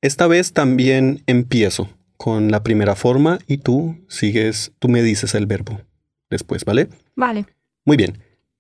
Esta 0.03 0.27
vez 0.27 0.53
también 0.53 1.23
empiezo 1.27 1.89
con 2.17 2.51
la 2.51 2.63
primera 2.63 2.95
forma 2.97 3.39
y 3.47 3.59
tú 3.59 3.97
sigues, 4.09 4.73
tú 4.79 4.89
me 4.89 5.03
dices 5.03 5.35
el 5.35 5.47
verbo 5.47 5.81
después, 6.29 6.65
¿vale? 6.65 6.89
Vale. 7.17 7.47
Muy 7.85 7.97
bien. 7.97 8.19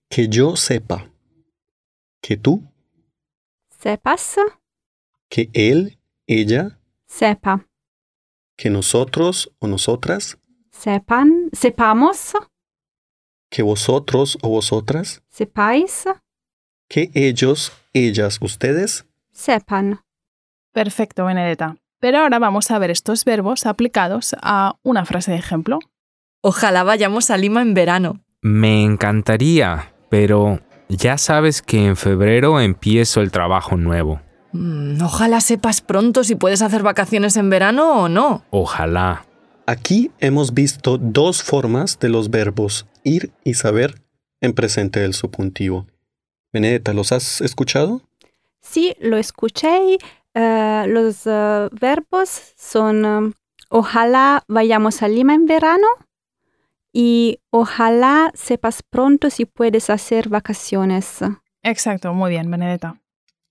Que 0.08 0.28
yo 0.28 0.56
sepa. 0.56 1.10
Que 2.22 2.36
tú, 2.36 2.62
Sepas, 3.78 4.36
que 5.30 5.48
él, 5.54 5.98
ella, 6.26 6.78
sepa. 7.06 7.66
que 8.56 8.68
nosotros 8.68 9.52
o 9.58 9.66
nosotras, 9.68 10.36
Sepan, 10.70 11.48
sepamos, 11.52 12.32
que 13.50 13.62
vosotros 13.62 14.38
o 14.42 14.48
vosotras, 14.48 15.22
sepáis, 15.28 16.04
que 16.88 17.10
ellos, 17.14 17.72
ellas, 17.92 18.38
ustedes. 18.40 19.04
sepan. 19.32 20.00
Perfecto, 20.72 21.24
Benedetta. 21.24 21.76
Pero 21.98 22.18
ahora 22.18 22.38
vamos 22.38 22.70
a 22.70 22.78
ver 22.78 22.90
estos 22.90 23.24
verbos 23.24 23.66
aplicados 23.66 24.34
a 24.40 24.76
una 24.82 25.04
frase 25.04 25.32
de 25.32 25.36
ejemplo. 25.38 25.80
Ojalá 26.40 26.82
vayamos 26.84 27.30
a 27.30 27.36
Lima 27.36 27.60
en 27.60 27.74
verano. 27.74 28.20
Me 28.40 28.82
encantaría, 28.82 29.92
pero 30.08 30.60
ya 30.88 31.18
sabes 31.18 31.60
que 31.60 31.86
en 31.86 31.96
febrero 31.96 32.60
empiezo 32.60 33.20
el 33.20 33.30
trabajo 33.30 33.76
nuevo. 33.76 34.20
Mm, 34.52 35.02
ojalá 35.02 35.40
sepas 35.40 35.80
pronto 35.82 36.24
si 36.24 36.36
puedes 36.36 36.62
hacer 36.62 36.82
vacaciones 36.82 37.36
en 37.36 37.50
verano 37.50 38.02
o 38.04 38.08
no. 38.08 38.44
Ojalá. 38.50 39.26
Aquí 39.66 40.10
hemos 40.18 40.54
visto 40.54 40.98
dos 40.98 41.42
formas 41.42 41.98
de 41.98 42.08
los 42.08 42.30
verbos 42.30 42.86
ir 43.04 43.32
y 43.44 43.54
saber 43.54 44.02
en 44.40 44.52
presente 44.52 45.00
del 45.00 45.14
subjuntivo. 45.14 45.86
Benedetta, 46.52 46.92
¿los 46.92 47.12
has 47.12 47.40
escuchado? 47.40 48.02
Sí, 48.60 48.94
lo 49.00 49.16
escuché. 49.16 49.98
eh, 50.34 50.84
los 50.88 51.26
eh, 51.26 51.68
verbos 51.72 52.52
son 52.56 53.04
eh, 53.04 53.32
ojalá 53.68 54.44
vayamos 54.46 55.02
a 55.02 55.08
Lima 55.08 55.34
en 55.34 55.46
verano 55.46 55.86
y 56.92 57.38
ojalá 57.50 58.32
sepas 58.34 58.82
pronto 58.82 59.30
si 59.30 59.44
puedes 59.44 59.90
hacer 59.90 60.28
vacaciones. 60.28 61.18
Exacto, 61.62 62.12
muy 62.12 62.30
bien, 62.30 62.50
Benedetta. 62.50 63.00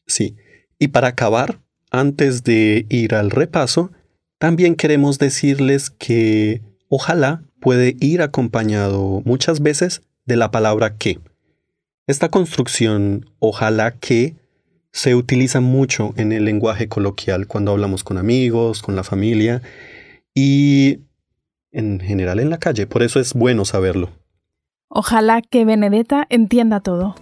Sí. 0.08 0.36
Y 0.78 0.90
para 0.90 1.10
acabar, 1.10 1.60
antes 1.92 2.44
de 2.44 2.86
ir 2.90 3.16
al 3.16 3.32
repaso, 3.32 3.92
también 4.38 4.76
queremos 4.76 5.20
decirles 5.20 5.90
que 5.90 6.62
ojalá 6.88 7.44
puede 7.60 7.96
ir 8.00 8.22
acompañado 8.22 9.22
muchas 9.26 9.62
veces 9.62 10.02
de 10.26 10.38
la 10.38 10.52
palabra 10.52 10.96
que. 10.96 11.20
Esta 12.08 12.30
construcción 12.30 13.30
ojalá 13.40 13.92
que 13.92 14.36
se 14.92 15.16
utiliza 15.16 15.62
mucho 15.62 16.14
en 16.18 16.32
el 16.32 16.46
lenguaje 16.46 16.88
coloquial 16.88 17.48
cuando 17.48 17.72
hablamos 17.72 18.04
con 18.04 18.18
amigos, 18.18 18.82
con 18.82 18.96
la 18.96 19.04
familia 19.04 19.62
y 20.34 21.00
en 21.72 22.00
general 22.00 22.40
en 22.40 22.50
la 22.50 22.58
calle. 22.58 22.88
Por 22.88 23.04
eso 23.04 23.20
es 23.20 23.34
bueno 23.34 23.66
saberlo. 23.66 24.10
Ojalá 24.88 25.42
que 25.42 25.66
Benedetta 25.66 26.26
entienda 26.30 26.80
todo. 26.80 27.16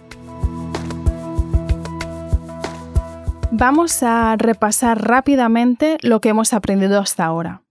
Vamos 3.50 4.02
a 4.02 4.36
repasar 4.36 5.06
rápidamente 5.06 5.98
lo 6.02 6.20
que 6.20 6.30
hemos 6.30 6.52
aprendido 6.52 6.98
hasta 6.98 7.24
ahora. 7.24 7.62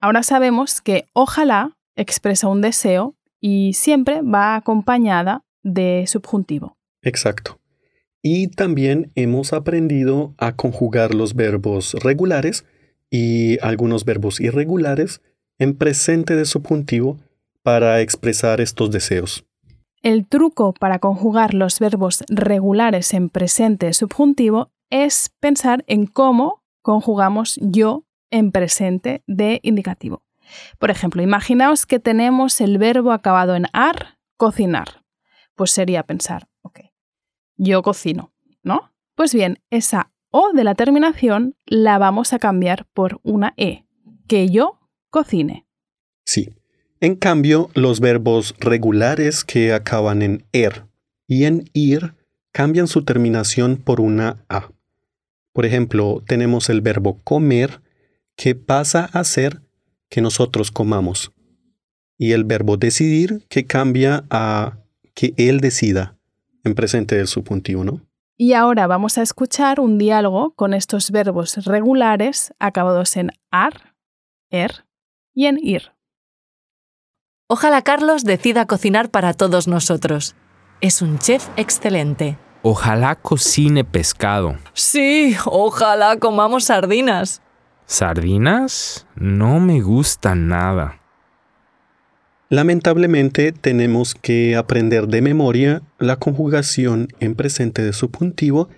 Ahora 0.00 0.22
sabemos 0.22 0.80
que 0.80 1.06
ojalá 1.12 1.72
expresa 1.96 2.48
un 2.48 2.60
deseo 2.60 3.14
y 3.40 3.74
siempre 3.74 4.22
va 4.22 4.56
acompañada 4.56 5.44
de 5.62 6.04
subjuntivo. 6.06 6.76
Exacto. 7.02 7.60
Y 8.22 8.48
también 8.48 9.12
hemos 9.14 9.52
aprendido 9.52 10.34
a 10.38 10.56
conjugar 10.56 11.14
los 11.14 11.34
verbos 11.34 11.94
regulares 12.02 12.64
y 13.10 13.58
algunos 13.60 14.04
verbos 14.04 14.40
irregulares 14.40 15.20
en 15.58 15.76
presente 15.76 16.34
de 16.34 16.46
subjuntivo 16.46 17.18
para 17.62 18.00
expresar 18.00 18.60
estos 18.60 18.90
deseos. 18.90 19.44
El 20.02 20.26
truco 20.26 20.74
para 20.74 20.98
conjugar 20.98 21.54
los 21.54 21.78
verbos 21.80 22.24
regulares 22.28 23.14
en 23.14 23.30
presente 23.30 23.92
subjuntivo 23.92 24.70
es 24.90 25.30
pensar 25.40 25.84
en 25.86 26.06
cómo 26.06 26.62
conjugamos 26.82 27.58
yo 27.62 28.04
en 28.30 28.52
presente 28.52 29.22
de 29.26 29.60
indicativo. 29.62 30.23
Por 30.78 30.90
ejemplo, 30.90 31.22
imaginaos 31.22 31.86
que 31.86 31.98
tenemos 31.98 32.60
el 32.60 32.78
verbo 32.78 33.12
acabado 33.12 33.54
en 33.54 33.66
ar, 33.72 34.18
cocinar. 34.36 35.04
Pues 35.54 35.70
sería 35.70 36.02
pensar, 36.02 36.48
ok, 36.62 36.80
yo 37.56 37.82
cocino, 37.82 38.32
¿no? 38.62 38.92
Pues 39.14 39.32
bien, 39.34 39.60
esa 39.70 40.10
O 40.30 40.52
de 40.52 40.64
la 40.64 40.74
terminación 40.74 41.54
la 41.64 41.98
vamos 41.98 42.32
a 42.32 42.40
cambiar 42.40 42.86
por 42.92 43.20
una 43.22 43.54
E, 43.56 43.84
que 44.26 44.50
yo 44.50 44.80
cocine. 45.10 45.64
Sí. 46.24 46.50
En 47.00 47.14
cambio, 47.16 47.70
los 47.74 48.00
verbos 48.00 48.54
regulares 48.58 49.44
que 49.44 49.72
acaban 49.72 50.22
en 50.22 50.46
er 50.52 50.86
y 51.28 51.44
en 51.44 51.70
ir 51.72 52.14
cambian 52.50 52.88
su 52.88 53.04
terminación 53.04 53.76
por 53.76 54.00
una 54.00 54.44
A. 54.48 54.70
Por 55.52 55.66
ejemplo, 55.66 56.22
tenemos 56.26 56.68
el 56.68 56.80
verbo 56.80 57.20
comer 57.22 57.80
que 58.36 58.54
pasa 58.54 59.04
a 59.12 59.22
ser 59.22 59.60
que 60.14 60.20
nosotros 60.20 60.70
comamos. 60.70 61.32
Y 62.16 62.32
el 62.34 62.44
verbo 62.44 62.76
decidir 62.76 63.44
que 63.48 63.66
cambia 63.66 64.24
a 64.30 64.78
que 65.12 65.34
él 65.36 65.58
decida 65.58 66.16
en 66.62 66.76
presente 66.76 67.16
del 67.16 67.26
subjuntivo, 67.26 67.82
¿no? 67.82 68.00
Y 68.36 68.52
ahora 68.52 68.86
vamos 68.86 69.18
a 69.18 69.22
escuchar 69.22 69.80
un 69.80 69.98
diálogo 69.98 70.54
con 70.54 70.72
estos 70.72 71.10
verbos 71.10 71.56
regulares 71.66 72.54
acabados 72.60 73.16
en 73.16 73.32
ar, 73.50 73.96
er 74.50 74.84
y 75.34 75.46
en 75.46 75.58
ir. 75.60 75.90
Ojalá 77.48 77.82
Carlos 77.82 78.22
decida 78.22 78.66
cocinar 78.66 79.10
para 79.10 79.34
todos 79.34 79.66
nosotros. 79.66 80.36
Es 80.80 81.02
un 81.02 81.18
chef 81.18 81.48
excelente. 81.56 82.38
Ojalá 82.62 83.16
cocine 83.16 83.82
pescado. 83.82 84.58
Sí, 84.74 85.36
ojalá 85.44 86.20
comamos 86.20 86.66
sardinas. 86.66 87.42
¿Sardinas? 87.86 89.06
No 89.14 89.60
me 89.60 89.80
gustan 89.80 90.48
nada. 90.48 91.00
Lamentablemente 92.48 93.52
tenemos 93.52 94.14
que 94.14 94.56
aprender 94.56 95.08
de 95.08 95.22
memoria 95.22 95.82
la 95.98 96.16
conjugación 96.16 97.08
en 97.20 97.34
presente 97.34 97.82
de 97.82 97.92
subjuntivo 97.92 98.68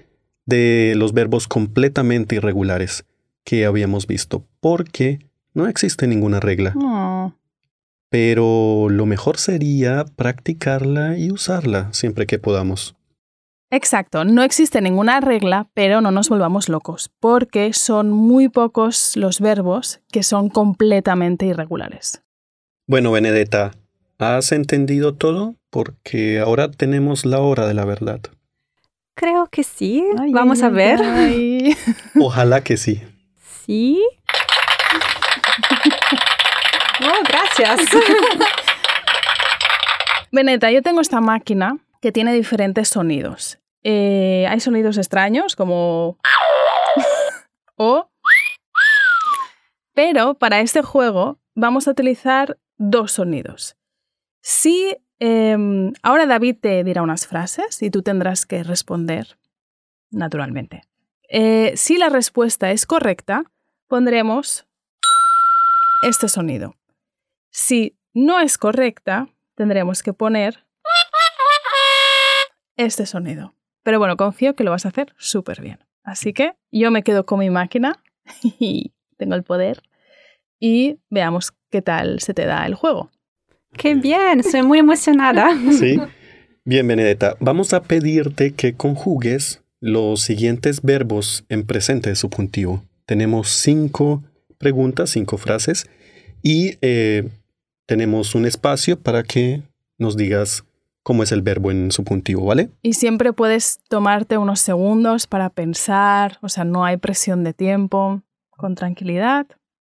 de 0.47 0.95
los 0.97 1.13
verbos 1.13 1.47
completamente 1.49 2.37
irregulares 2.37 3.05
que 3.45 3.65
habíamos 3.65 4.07
visto, 4.07 4.45
porque 4.61 5.21
no 5.55 5.69
existe 5.69 6.07
ninguna 6.07 6.41
regla. 6.41 6.75
Pero 8.09 8.89
lo 8.89 9.07
mejor 9.07 9.39
sería 9.39 10.05
practicarla 10.17 11.17
y 11.19 11.31
usarla 11.31 11.93
siempre 11.93 12.27
que 12.27 12.39
podamos. 12.39 12.96
Exacto, 13.77 14.25
no 14.25 14.43
existe 14.43 14.81
ninguna 14.81 15.21
regla, 15.21 15.69
pero 15.75 16.01
no 16.01 16.11
nos 16.11 16.31
volvamos 16.31 16.71
locos, 16.71 17.11
porque 17.21 17.75
son 17.75 18.11
muy 18.11 18.49
pocos 18.49 19.15
los 19.19 19.39
verbos 19.39 20.01
que 20.11 20.23
son 20.23 20.49
completamente 20.49 21.45
irregulares. 21.45 22.23
Bueno, 22.87 23.13
Benedetta, 23.13 23.73
¿has 24.19 24.53
entendido 24.53 25.15
todo? 25.15 25.57
Porque 25.69 26.41
ahora 26.41 26.71
tenemos 26.71 27.27
la 27.27 27.41
hora 27.41 27.67
de 27.67 27.75
la 27.75 27.85
verdad. 27.85 28.21
Creo 29.15 29.47
que 29.49 29.63
sí. 29.63 30.03
Ay, 30.19 30.33
Vamos 30.33 30.63
ay, 30.63 30.65
a 30.65 30.71
ver. 30.71 31.03
ay. 31.03 31.77
Ojalá 32.19 32.63
que 32.63 32.79
sí. 32.79 33.03
Sí. 33.67 34.03
Oh, 36.99 37.23
gracias. 37.29 37.81
Beneta, 40.33 40.71
yo 40.71 40.81
tengo 40.81 41.03
esta 41.03 41.21
máquina 41.21 41.77
que 42.01 42.11
tiene 42.11 42.33
diferentes 42.33 42.89
sonidos. 42.89 43.59
Eh, 43.89 44.45
hay 44.49 44.59
sonidos 44.59 44.99
extraños 44.99 45.55
como... 45.55 46.19
o... 47.77 48.11
Pero 49.95 50.35
para 50.35 50.61
este 50.61 50.83
juego 50.83 51.39
vamos 51.55 51.87
a 51.87 51.93
utilizar 51.93 52.59
dos 52.79 53.13
sonidos. 53.13 53.77
Si 54.43 54.97
em, 55.21 55.93
ahora 56.03 56.27
David 56.27 56.57
te 56.61 56.83
dirá 56.83 57.03
unas 57.03 57.29
frases 57.29 57.81
y 57.81 57.93
tú 57.93 58.03
tendrás 58.03 58.45
que 58.45 58.65
responder 58.65 59.39
naturalmente. 60.11 60.83
Eh, 61.29 61.73
si 61.77 61.97
la 61.97 62.09
respuesta 62.09 62.73
es 62.73 62.87
correcta, 62.87 63.45
pondremos 63.87 64.67
este 66.03 66.29
sonido. 66.29 66.75
Si 67.51 67.97
no 68.15 68.41
es 68.41 68.59
correcta, 68.59 69.29
tendremos 69.55 70.03
que 70.03 70.13
poner 70.13 70.67
este 72.77 73.07
sonido. 73.07 73.56
Pero 73.87 74.01
bueno, 74.01 74.17
confío 74.17 74.57
que 74.57 74.65
lo 74.65 74.73
vas 74.73 74.85
a 74.85 74.89
hacer 74.89 75.15
súper 75.17 75.61
bien. 75.61 75.79
Así 76.03 76.33
que 76.33 76.55
yo 76.73 76.91
me 76.91 77.05
quedo 77.05 77.25
con 77.25 77.39
mi 77.39 77.51
máquina 77.51 78.03
y 78.59 78.91
tengo 79.17 79.37
el 79.37 79.45
poder 79.45 79.81
y 80.59 80.99
veamos 81.09 81.53
qué 81.71 81.83
tal 81.83 82.19
se 82.19 82.35
te 82.35 82.47
da 82.47 82.67
el 82.67 82.75
juego. 82.75 83.13
Qué 83.75 83.95
bien, 83.95 84.43
soy 84.43 84.65
muy 84.65 84.81
emocionada. 84.81 85.57
Sí. 85.71 86.01
Bien, 86.65 86.89
Benedetta, 86.89 87.37
vamos 87.39 87.73
a 87.75 87.85
pedirte 87.85 88.55
que 88.55 88.75
conjugues 88.75 89.63
los 89.79 90.21
siguientes 90.21 90.83
verbos 90.83 91.45
en 91.49 91.65
presente 91.65 92.13
subjuntivo. 92.17 92.83
Tenemos 93.05 93.51
cinco 93.51 94.25
preguntas, 94.59 95.11
cinco 95.11 95.37
frases 95.37 95.89
y 96.43 96.77
eh, 96.81 97.29
tenemos 97.87 98.35
un 98.35 98.47
espacio 98.47 98.99
para 98.99 99.23
que 99.23 99.63
nos 99.97 100.17
digas 100.17 100.65
cómo 101.07 101.23
es 101.23 101.31
el 101.31 101.41
verbo 101.41 101.71
en 101.71 101.93
subjuntivo, 101.93 102.47
¿vale? 102.47 102.69
Y 102.83 102.95
siempre 102.95 103.33
puedes 103.33 103.79
tomarte 103.89 104.39
unos 104.39 104.59
segundos 104.59 105.29
para 105.29 105.51
pensar, 105.51 106.39
o 106.43 106.49
sea, 106.49 106.65
no 106.65 106.85
hay 106.85 106.97
presión 106.97 107.45
de 107.45 107.55
tiempo, 107.55 108.23
con 108.51 108.75
tranquilidad, 108.75 109.47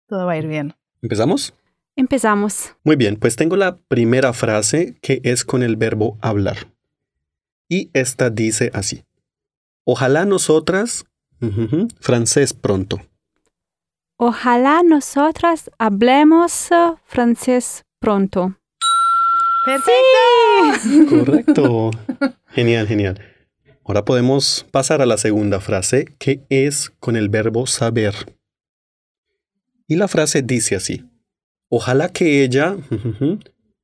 todo 0.09 0.27
va 0.27 0.33
a 0.33 0.39
ir 0.39 0.49
bien. 0.49 0.75
¿Empezamos? 1.03 1.55
Empezamos. 1.95 2.75
Muy 2.83 2.97
bien, 2.97 3.15
pues 3.15 3.37
tengo 3.37 3.55
la 3.55 3.77
primera 3.77 4.33
frase 4.33 4.97
que 5.03 5.21
es 5.23 5.45
con 5.45 5.63
el 5.63 5.77
verbo 5.77 6.19
hablar. 6.21 6.57
Y 7.69 7.91
esta 7.93 8.29
dice 8.29 8.73
así. 8.75 9.05
Ojalá 9.85 10.25
nosotras, 10.25 11.05
francés 12.01 12.55
pronto. 12.55 13.01
Ojalá 14.17 14.83
nosotras 14.83 15.71
hablemos 15.79 16.71
francés 17.05 17.85
pronto. 18.01 18.57
¡Perfecto! 19.65 21.09
Correcto. 21.09 21.91
Genial, 22.49 22.87
genial. 22.87 23.21
Ahora 23.85 24.05
podemos 24.05 24.67
pasar 24.71 25.03
a 25.03 25.07
la 25.07 25.19
segunda 25.19 25.61
frase 25.61 26.07
que 26.19 26.45
es 26.49 26.91
con 27.01 27.17
el 27.17 27.29
verbo 27.29 27.67
saber. 27.67 28.15
Y 29.87 29.97
la 29.97 30.09
frase 30.09 30.43
dice 30.43 30.77
así. 30.77 31.05
Ojalá 31.69 32.09
que 32.09 32.45
ella 32.45 32.77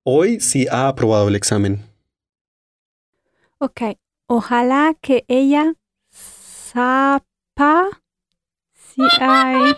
hoy 0.04 0.40
sí 0.40 0.66
ha 0.70 0.88
aprobado 0.88 1.28
el 1.28 1.36
examen. 1.36 1.84
Ok. 3.58 3.82
Ojalá 4.26 4.94
que 5.00 5.24
ella 5.28 5.74
sepa 6.10 7.88
si 8.74 9.02
hay 9.20 9.74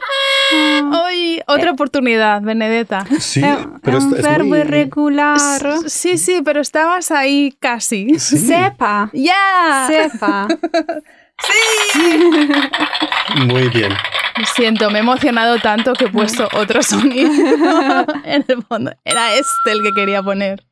Hoy 1.04 1.40
otra 1.46 1.72
oportunidad, 1.72 2.42
Benedetta. 2.42 3.06
Sí, 3.20 3.42
eh, 3.44 3.56
pero 3.82 3.98
es- 3.98 4.10
verbo 4.10 4.48
muy- 4.50 4.58
irregular. 4.60 5.38
S- 5.86 5.88
Sí, 5.88 6.18
sí, 6.18 6.40
pero 6.44 6.60
estabas 6.60 7.10
ahí 7.10 7.54
casi. 7.60 8.18
Sí, 8.18 8.38
Sepa. 8.38 9.10
¡Ya! 9.12 9.86
Sepa. 9.88 10.48
muy 13.46 13.68
bien. 13.68 13.92
Lo 14.38 14.46
siento, 14.46 14.90
me 14.90 14.98
he 14.98 15.02
emocionado 15.02 15.58
tanto 15.58 15.92
que 15.94 16.06
he 16.06 16.08
puesto 16.08 16.48
otro 16.54 16.82
sonido. 16.82 17.30
en 18.24 18.44
el 18.48 18.62
fondo, 18.62 18.92
era 19.04 19.34
este 19.34 19.72
el 19.72 19.82
que 19.82 19.92
quería 19.94 20.22
poner. 20.22 20.64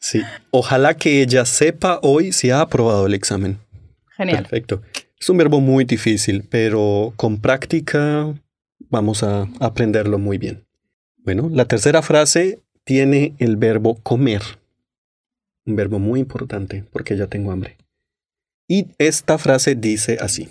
Sí. 0.00 0.22
Ojalá 0.50 0.94
que 0.94 1.22
ella 1.22 1.44
sepa 1.46 1.98
hoy 2.02 2.32
si 2.32 2.50
ha 2.50 2.60
aprobado 2.60 3.06
el 3.06 3.14
examen. 3.14 3.58
Genial. 4.16 4.38
Perfecto. 4.42 4.82
Es 5.18 5.28
un 5.30 5.38
verbo 5.38 5.60
muy 5.60 5.84
difícil, 5.84 6.44
pero 6.50 7.12
con 7.16 7.40
práctica 7.40 8.26
vamos 8.90 9.22
a 9.22 9.48
aprenderlo 9.60 10.18
muy 10.18 10.38
bien. 10.38 10.66
Bueno, 11.18 11.48
la 11.50 11.66
tercera 11.66 12.02
frase 12.02 12.62
tiene 12.84 13.34
el 13.38 13.56
verbo 13.56 14.00
comer. 14.02 14.42
Un 15.64 15.76
verbo 15.76 15.98
muy 15.98 16.20
importante 16.20 16.84
porque 16.90 17.16
ya 17.16 17.28
tengo 17.28 17.52
hambre. 17.52 17.78
Y 18.68 18.88
esta 18.98 19.38
frase 19.38 19.74
dice 19.74 20.18
así. 20.20 20.50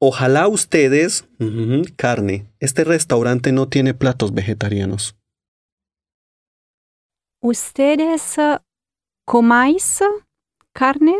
Ojalá 0.00 0.48
ustedes, 0.48 1.28
carne, 1.96 2.46
este 2.58 2.84
restaurante 2.84 3.52
no 3.52 3.68
tiene 3.68 3.92
platos 3.92 4.32
vegetarianos. 4.32 5.14
¿Ustedes 7.42 8.38
uh, 8.38 8.58
comáis 9.26 10.00
uh, 10.00 10.22
carne? 10.72 11.16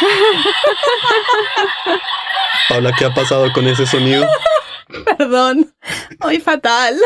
Paula, 2.68 2.92
¿qué 2.98 3.04
ha 3.04 3.14
pasado 3.14 3.52
con 3.52 3.66
ese 3.66 3.86
sonido? 3.86 4.26
Perdón, 5.18 5.74
hoy 6.20 6.40
fatal. 6.40 6.96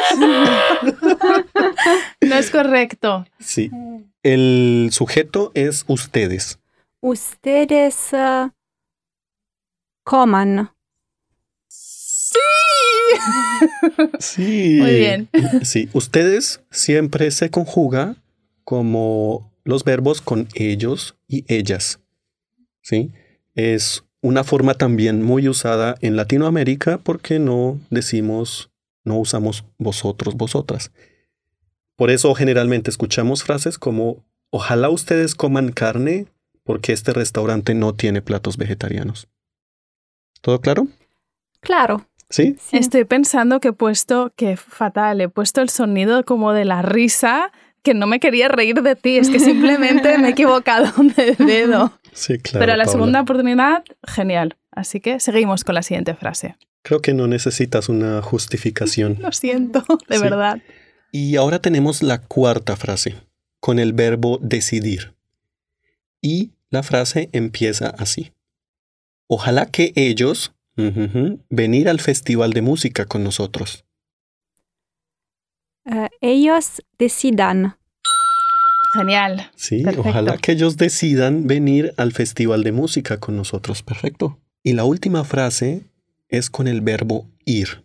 no 2.20 2.34
es 2.34 2.50
correcto. 2.50 3.26
Sí. 3.38 3.70
El 4.22 4.90
sujeto 4.92 5.52
es 5.54 5.84
ustedes. 5.86 6.58
¿Ustedes 7.00 8.12
uh, 8.12 8.50
coman? 10.04 10.70
Sí. 14.18 14.78
Muy 14.78 14.94
bien. 14.94 15.28
Sí, 15.62 15.88
ustedes 15.92 16.60
siempre 16.70 17.30
se 17.30 17.50
conjuga 17.50 18.16
como 18.64 19.50
los 19.64 19.84
verbos 19.84 20.20
con 20.20 20.48
ellos 20.54 21.16
y 21.26 21.44
ellas. 21.52 22.00
¿Sí? 22.82 23.12
Es 23.54 24.04
una 24.22 24.44
forma 24.44 24.74
también 24.74 25.22
muy 25.22 25.48
usada 25.48 25.94
en 26.00 26.16
Latinoamérica 26.16 26.98
porque 26.98 27.38
no 27.38 27.78
decimos, 27.90 28.70
no 29.04 29.18
usamos 29.18 29.64
vosotros, 29.78 30.34
vosotras. 30.34 30.90
Por 31.96 32.10
eso 32.10 32.34
generalmente 32.34 32.90
escuchamos 32.90 33.42
frases 33.44 33.78
como 33.78 34.24
ojalá 34.50 34.88
ustedes 34.88 35.34
coman 35.34 35.72
carne 35.72 36.26
porque 36.64 36.92
este 36.92 37.12
restaurante 37.12 37.74
no 37.74 37.94
tiene 37.94 38.22
platos 38.22 38.56
vegetarianos. 38.56 39.28
¿Todo 40.40 40.60
claro? 40.60 40.86
Claro. 41.60 42.06
¿Sí? 42.30 42.56
sí. 42.60 42.76
Estoy 42.76 43.04
pensando 43.04 43.58
que 43.58 43.68
he 43.68 43.72
puesto, 43.72 44.32
que 44.36 44.56
fatal, 44.56 45.20
he 45.20 45.28
puesto 45.28 45.62
el 45.62 45.70
sonido 45.70 46.24
como 46.24 46.52
de 46.52 46.66
la 46.66 46.82
risa, 46.82 47.52
que 47.82 47.94
no 47.94 48.06
me 48.06 48.20
quería 48.20 48.48
reír 48.48 48.82
de 48.82 48.96
ti, 48.96 49.16
es 49.16 49.30
que 49.30 49.40
simplemente 49.40 50.18
me 50.18 50.28
he 50.28 50.30
equivocado 50.32 50.92
de 51.16 51.36
dedo. 51.36 51.92
Sí, 52.18 52.38
claro. 52.38 52.58
Pero 52.60 52.76
la 52.76 52.84
Paula. 52.84 52.92
segunda 52.92 53.20
oportunidad, 53.22 53.84
genial. 54.06 54.56
Así 54.72 55.00
que 55.00 55.20
seguimos 55.20 55.64
con 55.64 55.74
la 55.76 55.82
siguiente 55.82 56.14
frase. 56.14 56.56
Creo 56.82 57.00
que 57.00 57.14
no 57.14 57.26
necesitas 57.26 57.88
una 57.88 58.22
justificación. 58.22 59.18
Lo 59.22 59.32
siento, 59.32 59.84
de 60.08 60.16
Sí. 60.16 60.22
verdad. 60.22 60.58
Y 61.12 61.36
ahora 61.36 61.60
tenemos 61.60 62.02
la 62.02 62.18
cuarta 62.22 62.76
frase, 62.76 63.14
con 63.60 63.78
el 63.78 63.92
verbo 63.92 64.38
decidir. 64.42 65.14
Y 66.20 66.52
la 66.70 66.82
frase 66.82 67.28
empieza 67.32 67.88
así. 67.98 68.32
Ojalá 69.28 69.66
que 69.66 69.92
ellos 69.96 70.54
ujujú, 70.76 71.40
venir 71.50 71.88
al 71.88 72.00
festival 72.00 72.52
de 72.52 72.62
música 72.62 73.04
con 73.06 73.22
nosotros. 73.24 73.84
Uh, 75.84 76.06
ellos 76.20 76.82
decidan. 76.98 77.76
Genial. 78.94 79.50
Sí, 79.54 79.82
Perfecto. 79.82 80.08
ojalá 80.08 80.36
que 80.38 80.52
ellos 80.52 80.76
decidan 80.76 81.46
venir 81.46 81.92
al 81.96 82.12
festival 82.12 82.62
de 82.64 82.72
música 82.72 83.18
con 83.18 83.36
nosotros. 83.36 83.82
Perfecto. 83.82 84.38
Y 84.62 84.72
la 84.72 84.84
última 84.84 85.24
frase 85.24 85.82
es 86.28 86.50
con 86.50 86.68
el 86.68 86.80
verbo 86.80 87.26
ir. 87.44 87.84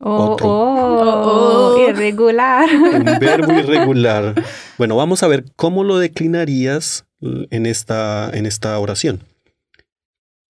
Oh, 0.00 0.30
Otro. 0.32 0.48
oh, 0.48 1.74
Oh. 1.74 1.88
irregular. 1.88 2.68
Un 2.72 3.04
verbo 3.18 3.52
irregular. 3.52 4.34
Bueno, 4.76 4.94
vamos 4.96 5.22
a 5.22 5.28
ver 5.28 5.44
cómo 5.56 5.82
lo 5.84 5.98
declinarías 5.98 7.06
en 7.20 7.66
esta, 7.66 8.30
en 8.32 8.46
esta 8.46 8.78
oración. 8.78 9.22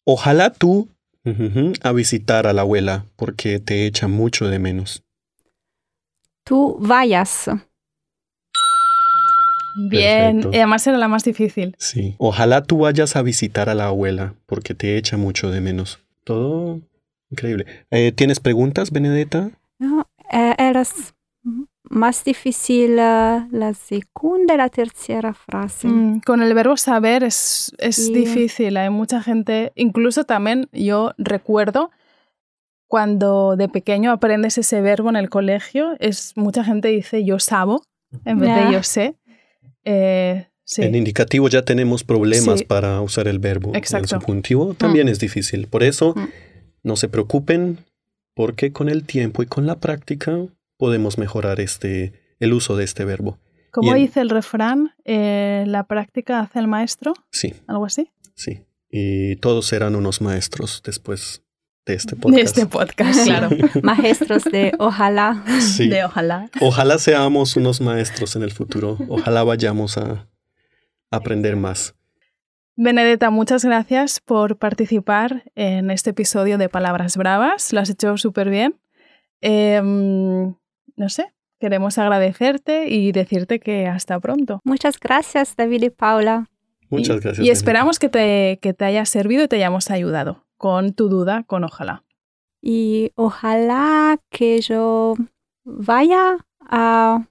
Ojalá 0.04 0.50
tú 0.52 0.88
a 1.82 1.92
visitar 1.92 2.46
a 2.46 2.52
la 2.54 2.62
abuela 2.62 3.04
porque 3.16 3.58
te 3.60 3.86
echa 3.86 4.08
mucho 4.08 4.48
de 4.48 4.58
menos. 4.58 5.02
Tú 6.44 6.76
vayas. 6.80 7.50
Bien. 9.76 10.36
Perfecto. 10.36 10.50
Y 10.52 10.56
además 10.56 10.86
era 10.86 10.98
la 10.98 11.08
más 11.08 11.24
difícil. 11.24 11.74
Sí. 11.78 12.14
Ojalá 12.18 12.62
tú 12.62 12.78
vayas 12.78 13.16
a 13.16 13.22
visitar 13.22 13.68
a 13.68 13.74
la 13.74 13.86
abuela 13.86 14.34
porque 14.46 14.74
te 14.74 14.96
echa 14.96 15.16
mucho 15.16 15.50
de 15.50 15.60
menos. 15.60 16.00
Todo 16.24 16.80
increíble. 17.30 17.66
Eh, 17.90 18.12
¿Tienes 18.12 18.40
preguntas, 18.40 18.90
Benedetta? 18.90 19.50
No, 19.78 20.06
eh, 20.32 20.54
eres 20.58 21.14
más 21.90 22.22
difícil 22.24 22.96
la, 22.96 23.48
la 23.50 23.72
segunda 23.72 24.54
y 24.54 24.56
la 24.58 24.68
tercera 24.68 25.32
frase. 25.32 25.88
Mm, 25.88 26.20
con 26.20 26.42
el 26.42 26.52
verbo 26.52 26.76
saber 26.76 27.22
es, 27.24 27.72
es 27.78 27.96
Sí. 27.96 28.12
difícil. 28.12 28.76
Hay 28.76 28.90
mucha 28.90 29.22
gente, 29.22 29.72
incluso 29.74 30.24
también 30.24 30.68
yo 30.72 31.12
recuerdo 31.16 31.90
cuando 32.88 33.56
de 33.56 33.68
pequeño 33.68 34.10
aprendes 34.12 34.58
ese 34.58 34.80
verbo 34.80 35.08
en 35.10 35.16
el 35.16 35.28
colegio, 35.30 35.96
es 36.00 36.32
mucha 36.36 36.64
gente 36.64 36.88
dice 36.88 37.24
yo 37.24 37.38
sabo 37.38 37.82
en 38.24 38.38
vez 38.38 38.54
de 38.54 38.72
yo 38.72 38.82
sé. 38.82 39.14
Eh, 39.90 40.46
sí. 40.64 40.82
En 40.82 40.94
indicativo 40.94 41.48
ya 41.48 41.62
tenemos 41.62 42.04
problemas 42.04 42.58
Sí. 42.60 42.64
para 42.66 43.00
usar 43.00 43.26
el 43.28 43.38
verbo. 43.38 43.74
Exacto. 43.74 44.16
En 44.16 44.20
subjuntivo 44.20 44.74
también 44.74 45.08
es 45.08 45.18
difícil. 45.18 45.66
Por 45.66 45.82
eso, 45.82 46.12
Mm. 46.14 46.28
no 46.82 46.96
se 46.96 47.08
preocupen, 47.08 47.78
porque 48.34 48.70
con 48.72 48.88
el 48.88 49.04
tiempo 49.04 49.42
y 49.42 49.46
con 49.46 49.66
la 49.66 49.76
práctica 49.76 50.36
podemos 50.76 51.16
mejorar 51.18 51.58
este, 51.60 52.12
el 52.38 52.52
uso 52.52 52.76
de 52.76 52.84
este 52.84 53.04
verbo. 53.04 53.38
Como 53.70 53.94
en- 53.94 54.02
dice 54.02 54.20
el 54.20 54.28
refrán, 54.30 54.90
eh, 55.04 55.64
la 55.66 55.84
práctica 55.86 56.40
hace 56.40 56.58
el 56.58 56.68
maestro, 56.68 57.14
Sí, 57.32 57.54
algo 57.66 57.84
así. 57.86 58.10
sí. 58.34 58.60
Y 58.90 59.36
todos 59.36 59.66
serán 59.66 59.96
unos 59.96 60.20
maestros 60.20 60.82
después 60.84 61.42
de 61.92 61.96
este 61.96 62.14
De 62.16 62.20
podcast. 62.20 62.44
este 62.44 62.66
podcast, 62.66 63.24
claro. 63.24 63.48
Maestros 63.82 64.44
de 64.44 64.72
ojalá. 64.78 65.42
Sí. 65.60 65.88
De 65.88 66.04
ojalá. 66.04 66.48
Ojalá 66.60 66.98
seamos 66.98 67.56
unos 67.56 67.80
maestros 67.80 68.36
en 68.36 68.42
el 68.42 68.50
futuro. 68.52 68.96
Ojalá 69.08 69.42
vayamos 69.44 69.98
a 69.98 70.28
aprender 71.10 71.56
más. 71.56 71.94
Benedetta, 72.76 73.30
muchas 73.30 73.64
gracias 73.64 74.20
por 74.20 74.56
participar 74.56 75.42
en 75.56 75.90
este 75.90 76.10
episodio 76.10 76.58
de 76.58 76.68
Palabras 76.68 77.16
Bravas. 77.16 77.72
Lo 77.72 77.80
has 77.80 77.90
hecho 77.90 78.16
súper 78.18 78.50
bien. 78.50 78.76
Em, 79.40 80.54
no 80.96 81.08
sé, 81.08 81.32
queremos 81.58 81.98
agradecerte 81.98 82.88
y 82.88 83.12
decirte 83.12 83.58
que 83.60 83.86
hasta 83.86 84.20
pronto. 84.20 84.60
Muchas 84.64 84.98
gracias, 85.00 85.56
David 85.56 85.82
y 85.84 85.90
Paula. 85.90 86.46
Muchas 86.90 87.16
Y- 87.16 87.20
gracias. 87.20 87.38
Y 87.38 87.40
Benedetta. 87.42 87.52
esperamos 87.58 87.98
que 87.98 88.08
te, 88.08 88.58
que 88.62 88.74
te 88.74 88.84
haya 88.84 89.04
servido 89.06 89.42
y 89.44 89.48
te 89.48 89.56
hayamos 89.56 89.90
ayudado 89.90 90.44
con 90.58 90.92
tu 90.92 91.08
duda, 91.08 91.44
con 91.44 91.64
ojalá. 91.64 92.04
Y 92.60 93.12
ojalá 93.14 94.18
que 94.30 94.60
yo 94.60 95.14
vaya 95.64 96.36
a 96.60 97.22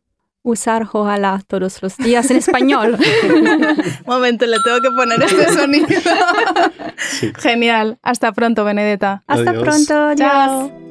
usar 0.42 0.88
ojalá 0.94 1.42
todos 1.46 1.82
los 1.84 1.98
días 1.98 2.32
en 2.32 2.38
español. 2.38 2.98
Momento, 4.08 4.46
le 4.46 4.58
tengo 4.64 4.80
que 4.82 4.90
poner 4.92 5.22
este 5.22 5.52
sonido. 5.54 5.88
Sí. 6.98 7.32
Genial. 7.38 8.00
Hasta 8.02 8.32
pronto, 8.32 8.64
Benedetta. 8.64 9.24
Hasta 9.28 9.50
Adiós. 9.52 9.64
pronto. 9.64 9.94
Adiós. 9.94 10.18
Chao. 10.18 10.87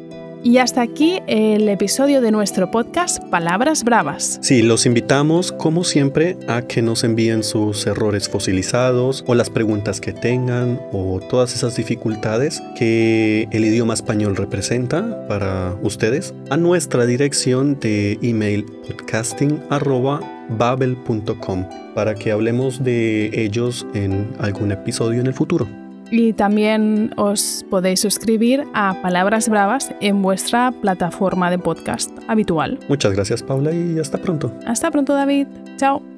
Y 0.47 0.59
hasta 0.59 0.81
aquí 0.81 1.19
el 1.27 1.69
episodio 1.69 2.21
de 2.21 2.31
nuestro 2.31 2.71
podcast 2.71 3.21
Palabras 3.31 3.83
Bravas. 3.83 4.39
Sí, 4.43 4.63
los 4.63 4.87
invitamos, 4.87 5.51
como 5.51 5.83
siempre, 5.83 6.37
a 6.47 6.63
que 6.63 6.83
nos 6.83 7.03
envíen 7.03 7.43
sus 7.43 7.85
errores 7.85 8.29
fosilizados 8.29 9.25
o 9.27 9.35
las 9.35 9.51
preguntas 9.51 10.01
que 10.01 10.13
tengan 10.13 10.81
o 10.93 11.19
todas 11.19 11.57
esas 11.57 11.75
dificultades 11.75 12.63
que 12.79 13.49
el 13.51 13.65
idioma 13.65 13.95
español 13.95 14.37
representa 14.37 15.27
para 15.27 15.75
ustedes 15.83 16.33
a 16.49 16.57
nuestra 16.57 17.07
dirección 17.07 17.81
de 17.81 18.17
email 18.23 18.67
podcasting@babel.com 18.87 21.69
para 21.93 22.15
que 22.15 22.31
hablemos 22.31 22.85
de 22.85 23.33
ellos 23.35 23.85
en 23.95 24.33
algún 24.39 24.71
episodio 24.71 25.21
en 25.21 25.27
el 25.27 25.35
futuro. 25.35 25.86
Y 26.11 26.33
también 26.33 27.13
os 27.17 27.65
podéis 27.71 28.01
suscribir 28.01 28.65
a 28.75 29.01
Palabras 29.03 29.49
Bravas 29.49 29.93
en 30.01 30.23
vuestra 30.23 30.73
plataforma 30.73 31.51
de 31.51 31.59
podcast 31.59 32.11
habitual. 32.29 32.79
Muchas 32.89 33.13
gracias 33.13 33.43
Paula 33.43 33.73
y 33.73 33.99
hasta 33.99 34.19
pronto. 34.19 34.53
Hasta 34.67 34.91
pronto, 34.91 35.15
David. 35.15 35.47
Chao. 35.77 36.16